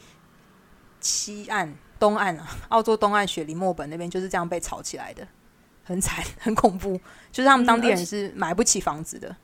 [1.03, 5.27] 西岸、东岸啊，澳洲东岸雪梨、墨本那边就是这样被炒起来的，
[5.85, 6.99] 很惨、 很恐怖。
[7.31, 9.37] 就是他们当地人是买不起房子的。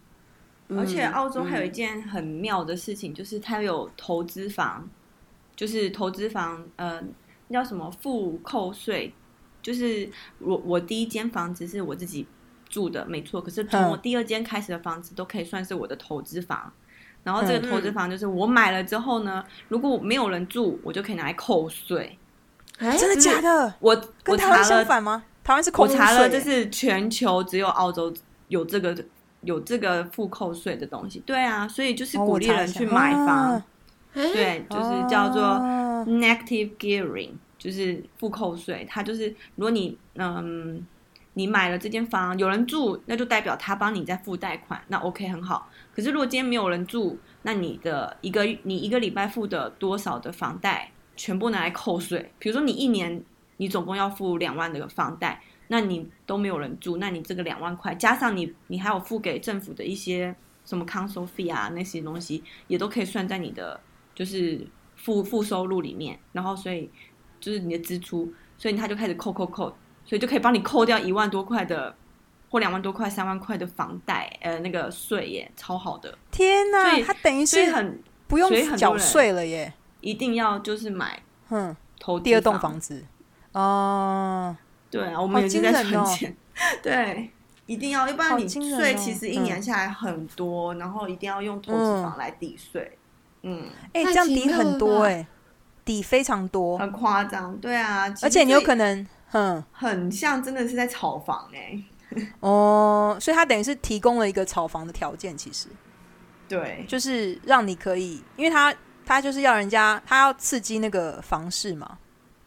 [0.71, 4.89] 而且澳洲还有一件很妙的事情，就是它有投资房，
[5.57, 7.03] 就是投资房，呃，
[7.51, 9.13] 叫什么负扣税。
[9.61, 12.27] 就是我我第一间房子是我自己
[12.69, 13.41] 住的，没错。
[13.41, 16.73] 可是从我第二间开始的房子都可以算是我的投资房。
[17.29, 22.17] 然后这个投资房就是我买了之后呢，如果没有人住，我就可以拿来扣税。
[22.79, 23.75] 真的假的？
[23.81, 25.23] 我跟台湾相反吗？
[25.45, 28.11] 台湾是扣我查了，就是全球只有澳洲
[28.49, 28.97] 有这个
[29.43, 31.23] 有这个付扣税的东西。
[31.27, 33.63] 对啊，所以就是鼓励人去买房。
[34.15, 35.43] 对，就是叫做
[36.07, 37.33] negative gearing。
[37.59, 39.27] 就是付扣税，它就是
[39.57, 40.81] 如果你嗯
[41.39, 45.71] 你买了这间房有人住，那就代表他帮你在付贷款，那 OK 很好。
[45.95, 52.33] 可是如果今天没有人住，那你的一个你一个礼拜付的多少的房贷全部拿来扣税。
[52.41, 53.23] 比如说你一年
[53.59, 60.35] 你总共要付两万的房贷，那你都没有人住，那你这个两万块加上你你还有付给政府的一些
[60.65, 63.81] 什么 council fee 啊那些东西，也都可以算在你的
[64.13, 64.67] 就是
[64.97, 66.91] 付付收入里面，然后所以。
[67.41, 69.73] 就是你的支出，所以他就开始扣扣扣，
[70.09, 71.95] 所以就可以帮你扣掉一万多块的，
[72.49, 76.17] 或两万多块、三万块的房贷，呃，那个税耶，超好的。
[76.31, 79.75] 天哪，他等于是很不用缴税了耶！
[80.01, 83.05] 一定要就是买，嗯，投第二栋房子
[83.53, 84.57] 哦。
[84.91, 86.35] 对啊，我们已经在存钱。
[86.83, 87.31] 对，
[87.67, 92.97] 一定要，要不然你税其实一年下来很多，然后一定要用投资房来抵税，
[93.43, 95.27] 嗯，哎、太这样抵很多吧哎、
[95.85, 101.83] 抵非常多，很夸张，对啊，而且你有可能能，嗯，很像真的是在炒房哎、
[102.41, 105.69] 哦，所以他等于是提供了一个炒房的条件，其实。
[106.49, 108.75] 对，就是让你可以，因为他
[109.05, 111.99] 他就是要人家他要刺激那个房市嘛。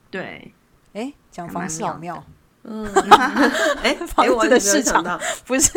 [0.09, 0.51] 对，
[0.93, 2.15] 哎，讲房市好妙。
[2.15, 2.25] 妙，
[2.63, 2.85] 嗯，
[3.83, 5.03] 哎，房子的市场
[5.45, 5.71] 不是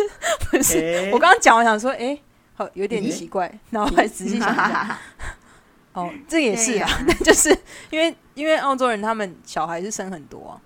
[0.51, 2.19] 不是，哎我刚刚讲我想说，哎，
[2.55, 4.97] 好有点奇怪，然后还仔细想想，
[5.93, 7.51] 哦，这也是啊，对但就是
[7.91, 10.61] 因为因为澳洲人他们小孩是生很多啊，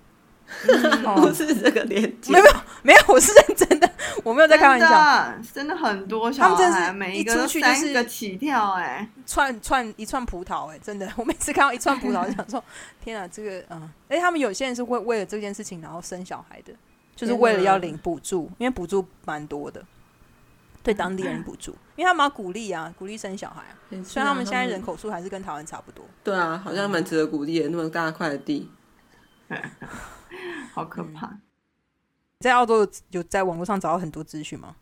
[1.03, 2.45] 不哦，是这个连接没有，
[2.83, 3.89] 没有，我是认真的，
[4.23, 12.63] 我没有在开玩笑，真的真的很多小他们真的是孩，每一个都出去就是三个起跳哎、串串一串葡萄、哎，真的，我每次看到一串葡萄，就想说，
[13.01, 16.73] 天啊，这个，嗯，哎，他们有些人是会为了这件事情然后生小孩的，
[17.15, 19.83] 就是为了要领补助，因为补助蛮多的，
[20.83, 23.75] 对当地人补助，因为他们要鼓励啊，鼓励生小孩啊。
[24.03, 28.69] 虽然他们现在人口数还是跟台湾差不多，对啊，好像蛮值得鼓励的，那么大块的地，
[30.73, 31.39] 好可怕。
[32.39, 34.75] 在澳洲有有在网络上找到很多资讯吗？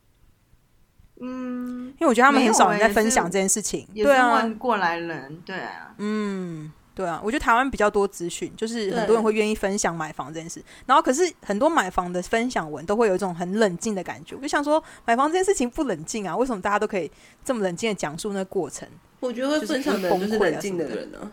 [1.20, 10.64] 嗯，因为我觉得他们很少人在分享这件事情，对啊，问过来人，对啊，嗯，对啊，我觉得台湾比较多资讯，就是很多人会愿意分享买房这件事。
[10.86, 14.36] 然后，可是很多买房的分享文都会有一种很冷静的感觉。
[14.36, 16.38] 我就想说，买房这件事情不冷静啊？
[16.38, 17.12] 为什么大家都可以
[17.44, 18.88] 这么冷静的讲述那个过程？
[19.20, 21.32] 我觉得会分享的人就是冷静的人啊。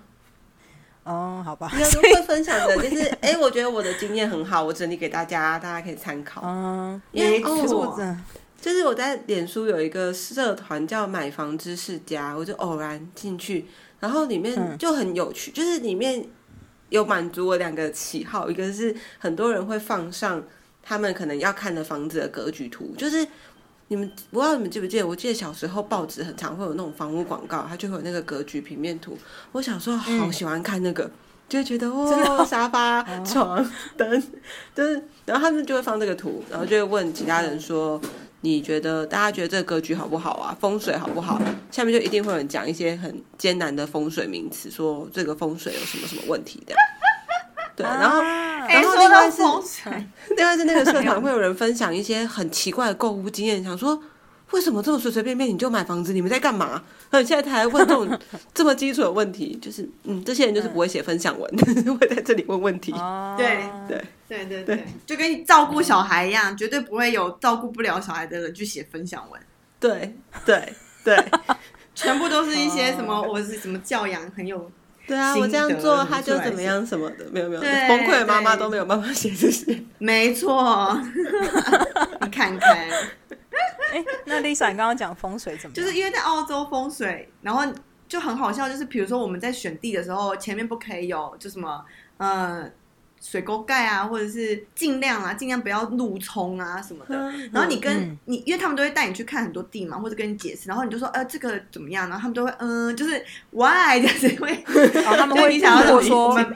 [1.05, 6.41] 哦，好吧，应该说会分享的， 就是哎、我觉得我的经验很好，我整理给大家，大家可以参考。
[6.45, 7.57] 嗯，因为哦
[8.61, 13.67] 就是我在脸书有一个社团叫“买房知识家”，我就偶然进去，
[14.01, 16.27] 然后里面嗯就很有趣，就是里面
[16.89, 20.43] 有满足我两个喜好，一个是很多人会放上
[20.83, 23.27] 他们可能要看的房子的格局图，就是
[23.89, 25.07] 你们不知道你们记不记得？
[25.07, 29.17] 我记得小时候报纸很常会有那种房屋广告，它就会有那个格局平面图。
[29.53, 31.11] 我小时候好喜欢看那个，
[31.49, 33.65] 就会觉得哦真的哦，哦沙发、床、
[33.97, 34.23] 灯，
[34.75, 38.01] 就是，然后他们就会放这个图，然后就会问其他人说。
[38.41, 40.55] 你觉得大家觉得这个格局好不好啊？
[40.61, 41.41] 风水好不好？
[41.71, 46.75] 下面就一定会有人讲一些很艰难的风水名词，说这个风水有什么什么问题的。
[47.75, 48.21] 对，然后
[48.69, 49.43] 然后另外是，
[50.37, 54.01] 另外是那个社团 会有人分享一些很奇怪的购物经验，想说
[54.51, 56.13] 为什么这么随随便便你就买房子？
[56.13, 56.83] 你们在干嘛？
[57.11, 58.19] 那你现在才来问这种
[58.55, 61.51] 这么基础的问题，就是嗯，这些人就是不会写分享文，
[61.99, 62.93] 会在这里问问题。
[62.93, 63.59] 哦对
[63.89, 69.41] 对对对对，就跟你照顾小孩一样，绝对不会有照顾不了小孩的人去写分享文，
[69.81, 70.73] 对对
[71.05, 71.17] 对
[71.95, 74.71] 全部都是一些什么哦我是什么教养很有
[75.07, 75.37] 对啊！
[75.37, 79.83] 我这样做他就怎么样什么的，没有没有，对崩溃的妈妈都没有办法写这些。
[79.99, 80.99] 没错，
[82.23, 82.77] 你看看，
[83.93, 85.75] 哎，那 Lisa，你刚刚讲风水怎么？
[85.75, 87.63] 就是因为在澳洲风水，然后
[88.09, 91.85] 就很好笑，就是比如说我们在选地的时候，前面不可以有就什么
[92.17, 92.71] 呃
[93.25, 97.17] 水沟盖啊，或者是尽量啊，尽量不要路冲啊什么的。
[97.51, 103.13] 然后你跟、嗯你，因为他们都会带你去看很多地嘛，或者跟你解释，然后你就说呃这个怎么样，然后他们都会嗯、就是
[103.51, 104.53] why 这样子会，
[105.07, 106.53] 哦，他们会你想要我如果说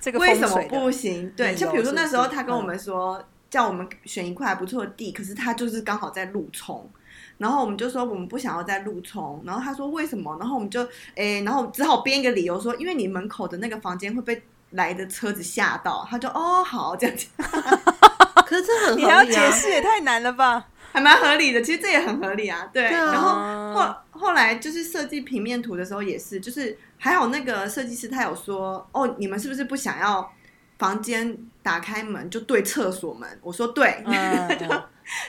[0.00, 1.32] 这个为什么风水不行？
[1.36, 6.90] 对，就比如说那时候他跟我嗯们说，叫我们选一块不错的地，可是他就是刚好在路冲。
[7.38, 10.36] 然后我们就说我们不想要在路冲，然后他说为什么？
[10.40, 16.06] 然后我们就诶，然后只好编一个理由说，因为你门口的那个房间会被来的车子吓到。
[16.10, 17.26] 他就哦好这样子，
[18.46, 19.24] 可是这很你还要。
[19.24, 20.66] 解释，也太难了吧？
[20.92, 21.60] 还蛮合理的。
[21.60, 22.88] 其实这也很合理啊，对。
[22.88, 30.32] 对啊然后后后来就是设计平面图的时候也是，就是还好那个设计师他有说，哦，你们是不是不想要
[30.78, 33.28] 房间打开门就对厕所门？
[33.42, 34.66] 我说对，嗯 就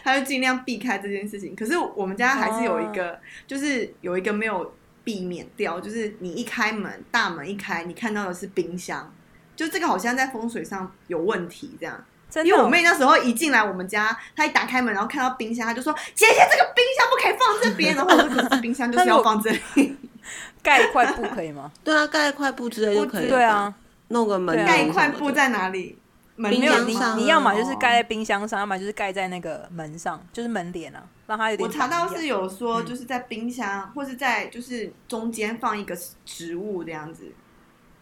[0.03, 1.55] 他就尽量避开这件事情。
[1.55, 4.73] 可是我们家还是有一个，就是有一个没有
[5.03, 9.13] 避免掉，就是你一开门，大门一开，你看到的是冰箱，
[9.57, 12.01] 就这个好像在风水上有问题这样。
[12.29, 19.97] 真的哦，因为我妹那时候一进来我们家，她一打开门，然后看到冰箱，她就说：“姐姐，这个冰箱不可以放这边。”然后我说：“可是冰箱就是 要放这里，
[20.61, 21.71] 盖一块布可以吗？
[21.83, 23.27] 对啊，盖一块布之类就可以。
[23.27, 23.73] 对啊，，
[24.09, 25.97] 弄个门盖一块布在哪里？
[26.35, 37.31] 门冰没有你箱上，你要么就是哦盖在冰箱上，要么就是盖在那个门上，就是门帘啊，让它有点我查到是有说，嗯就是在冰箱、或是在就是中间放一个植物这样子，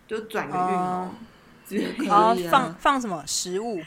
[0.06, 1.16] 就转个运哦哦。
[1.70, 3.80] 然后啊放放什么食物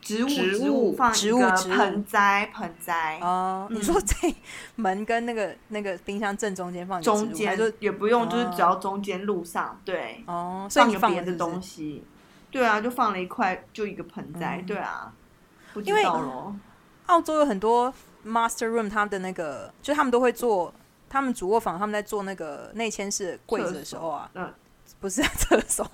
[0.00, 3.66] 植物植植物物放一个植物植物盆栽盆栽，哦？
[3.70, 4.34] 嗯你说在
[4.76, 11.60] 门跟那个那个冰箱正中间放中间就也不用，就是哦只要中间路上对，哦，所以你个放别的东？
[11.60, 12.04] 西。
[12.50, 14.58] 对啊，就放了一块，就一个盆栽。
[14.60, 15.12] 嗯对啊，
[15.72, 16.54] 不知因为道咯。
[17.06, 17.92] 澳洲有很多
[18.24, 20.72] master room，他们的那个就他们都会做，
[21.10, 24.54] 他们主卧房他们在做那个内嵌式的柜子的时候啊，嗯，
[25.04, 25.86] 不是 在 厕所，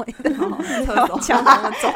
[0.87, 1.19] 厕所。
[1.21, 1.93] 讲他们走。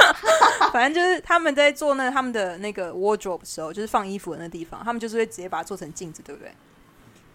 [0.72, 6.50] 反正就是他们在做那他们的那个 wardrobe 的时候，就是放衣服的那地方，他们就是会直接把它做成镜子，对不对？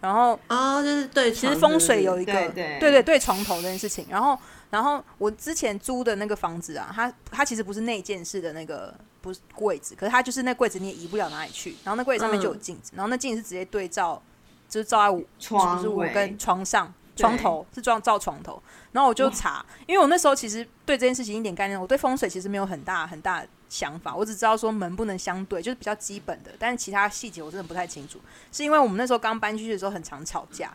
[0.00, 2.78] 然后哦，就是对，其实风水有一个对对。
[2.80, 4.36] 对对对床头这件事情，然后
[4.70, 14.20] 然后我之前租的那个房子啊，它它其实不是内建式的那个不是柜子，可是它就是那柜子你也移不了哪里去，然后那柜子上面就有镜子，然后那镜子是直接对照，
[14.68, 18.62] 就是照在我床就是我跟床上对床头是装照床头，
[18.92, 30.72] 然后我就查，因为我那时候其实对这件事情一点概念，我对风水其实没有很大很大的想法，我只知道说门不能相对，就是比较基本的，但是其他细节我真的不太清楚，是因为我们那时候刚搬进去的时候很常吵架。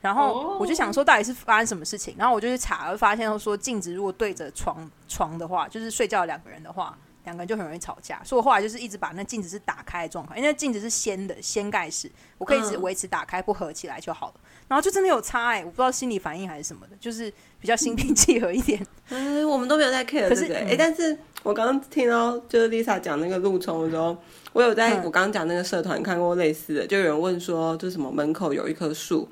[0.00, 2.16] 然后哦我就想说，到底是发生什么事情？
[2.18, 8.20] 然后我就去查，就发现说，镜子如果对着床床的话，就是睡觉两个人的话，两个人就很容易吵架。
[8.24, 14.34] 所以我后来就是一直把那镜子是打开的状况，因为那镜子是掀的掀盖式，我可以一直嗯维持打开不合起来就好了。
[14.68, 18.84] 然后就真的有差哎、我不知道心理反应还是什么的，就是比较心平气和一点。
[19.10, 20.56] 嗯，我们都没有在 care 可是这个。
[20.56, 24.16] 哎、嗯但是我刚刚听到就是 Lisa 讲那个路冲的时候，
[24.52, 29.28] 我有在、嗯我刚刚讲那个社团看过类似的，就有人问说，就什么门口有一棵树，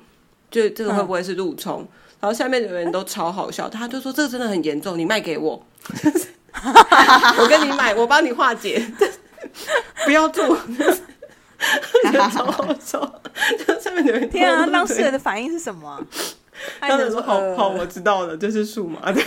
[0.51, 1.87] 就这个会不会是路冲？
[2.21, 5.61] 然后下面的人都超好笑，他就说这个真的很严重，你卖给我，
[7.37, 8.81] 我跟你买，我帮你化解，
[10.05, 10.57] 不要做。
[12.33, 13.21] 超好笑，
[13.67, 16.03] 就下面有人天啊，都当事人的反应是什么、
[16.79, 19.21] 当只能然说好好，呃我知道了，这是数码的。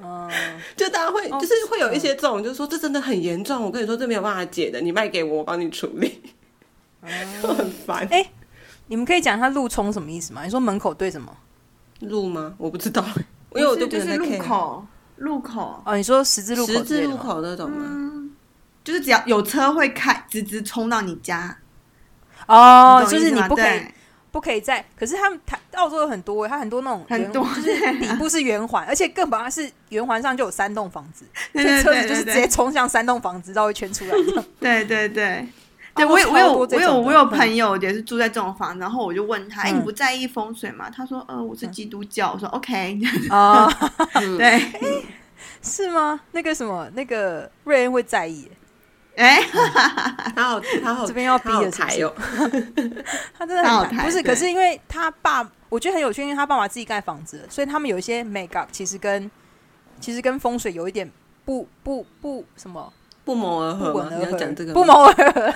[0.00, 0.30] 哦
[0.76, 6.22] 就大家会，哦就是会有一些这种，就是说这真的很严重，我跟你说这没有办法解的，你卖给我，我帮你处理，
[7.42, 8.06] 就很烦。
[8.12, 8.24] 哎
[8.86, 10.44] 你们可以讲他路冲什么意思吗？
[10.44, 11.36] 你说门口对什么？
[12.00, 12.54] 路吗？
[12.58, 13.04] 我不知道，
[13.54, 14.86] 因为我都不是路口，
[15.16, 15.82] 路口。
[15.86, 18.10] 哦，你说十字路口十字路口那种吗？
[18.82, 21.56] 就是只要有车会开，直直冲到你家，
[22.46, 23.80] 哦，就是你不可以
[24.30, 34.10] 不可以在，可是他们台澳洲有很多，它很多那种很多就是底部是圆环，而且更把它是圆环上就有三栋房子，对所以对对对车子就是直接冲向三栋房子，绕一圈出来。
[34.60, 35.46] 对对对。
[35.94, 40.90] 对，哦我有我有我有我有嗯朋友也是住在这种房，然后我就问他，哎，嗯你不在意风水吗？
[40.90, 42.32] 他说，呃，我是基督教。
[42.32, 42.98] 我说 OK，
[43.30, 43.68] 啊，
[44.14, 44.60] 嗯 对，
[45.62, 46.20] 是吗？
[46.32, 48.50] 那个什么，那个瑞恩会在意，
[49.16, 49.40] 哎，
[50.34, 52.12] 他好，他好，这边要逼他好了是不是台哦。
[53.38, 59.30] 他真的很好不是，可是因为他爸，我觉得很有趣，因为他爸爸自己盖房子，所以他们有一些 make up 其实跟
[60.00, 61.08] 其实跟风水有一点
[61.44, 62.92] 不不不什么
[63.24, 63.92] 不谋而合？
[63.92, 65.54] 不谋而合，你要讲这个不谋而合。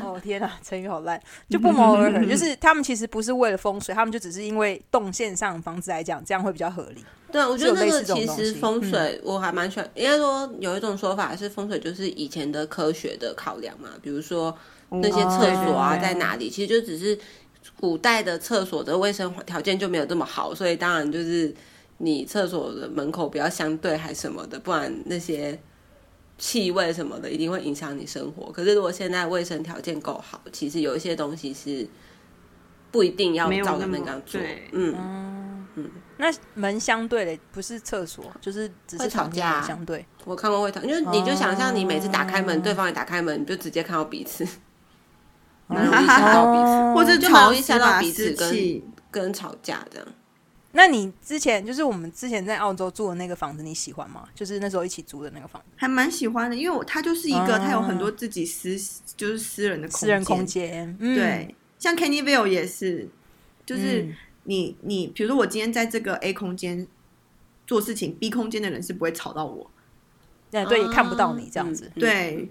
[0.00, 7.04] 哦天哪，成语好烂，就不谋而合， 就是他们其实不是为了风水，他们就只是因为动线上房子来讲，这样会比较合理。
[7.30, 9.90] 对，我觉得那个其实风水我还蛮喜欢。
[9.94, 14.56] 应该说有一种说法是风水就是以前的科学的考量嘛，比如说
[14.88, 17.18] 那些厕所啊哦在哪里，其实就只是
[17.78, 21.52] 古代的厕所的卫生条件就没有这么好，所以当然就是
[21.98, 25.58] 你厕所的门口不要相对还什么的，不然那些
[26.38, 28.50] 气味什么的一定会影响你生活。
[28.52, 31.86] 可是如果现在卫生条件够好，其实有一些东西是
[32.90, 34.40] 不一定要照着那么样做
[34.72, 35.90] 嗯，嗯。
[36.18, 40.04] 那门相对的不是厕所，就是只是吵架相对。
[40.24, 44.44] 我看过会讨，因为你就想象你每次打开门，哦对方也打开门，你就直接看到彼此，
[45.66, 48.82] 哦蛮容易吓到彼此，或者就蛮容易吓到彼此跟。
[49.08, 50.06] 跟吵架这样。
[50.76, 54.28] 那你之前就是我们之前在澳洲住的那个房子，你喜欢吗？
[54.34, 58.76] 就是那时候一起租的那个房子，还蛮喜欢的，因为我它就是一个，哦它有很多自己私
[59.16, 60.94] 就是私人的私人空间。
[61.00, 63.08] 嗯，对，像 Candyville 也是，
[63.64, 64.14] 就是嗯
[64.44, 66.86] 你你，比如说我今天在这个 A 空间
[67.66, 69.70] 做事情，B 空间的人是不会吵到我。
[70.50, 72.48] 对对，也啊看不到你这样子，嗯对，对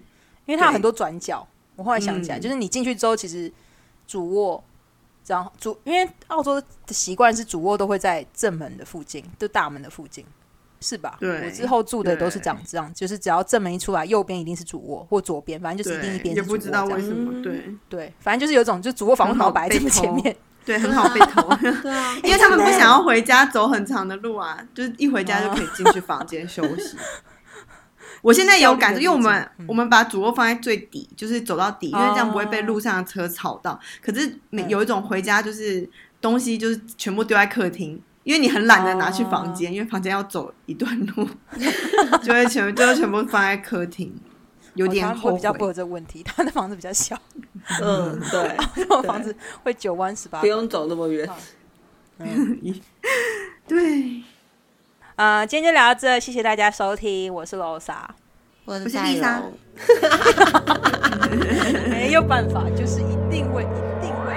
[0.48, 1.48] 因为它有很多转角。
[1.76, 3.52] 我后来想起来，嗯就是你进去之后，其实
[4.08, 4.64] 主卧，
[5.28, 10.26] 然后主，因为澳洲的习惯是主卧都会在正门的附近，就大门的附近，
[10.82, 11.18] 是吧？
[11.20, 17.02] 对我之后住的都是长这样，这样就是只要正门一出来，右边一定是主卧，或左边，反正就是一定一边是主卧不知道为。
[17.02, 20.36] 什么，嗯对对，反正就是有一种，就主卧房为什么要摆在这么前面？
[20.66, 21.42] 对，很好被偷，
[21.82, 26.98] 对啊，因为他们不想要回家走很长的路啊，就是一回家就可以进去房间休息。
[28.26, 33.80] 我现在有感觉，因为我们嗯我们把主卧放在最底，就是走到底，因为这样不会被哦路上的车吵到。
[34.02, 35.88] 可是有一种回家就是
[36.20, 41.30] 东西就是全部丢在客厅，因为你很懒得拿去房间，因为房间要走一段路，
[42.24, 44.12] 就会全部就会全部放在客厅，
[44.74, 45.36] 有点会后悔。
[45.36, 47.16] 比较不会有这个问题，他的房子比较小，
[47.80, 50.48] 嗯，对，这种房子会九弯十八不。
[50.48, 51.30] 用走那么远。
[53.68, 54.24] 对，
[55.16, 58.06] 啊、今天就聊到这，谢谢大家收听，我是罗莎，
[58.66, 59.42] 我我是丽莎。
[61.90, 64.36] 没有办法，就是一定会，一定会，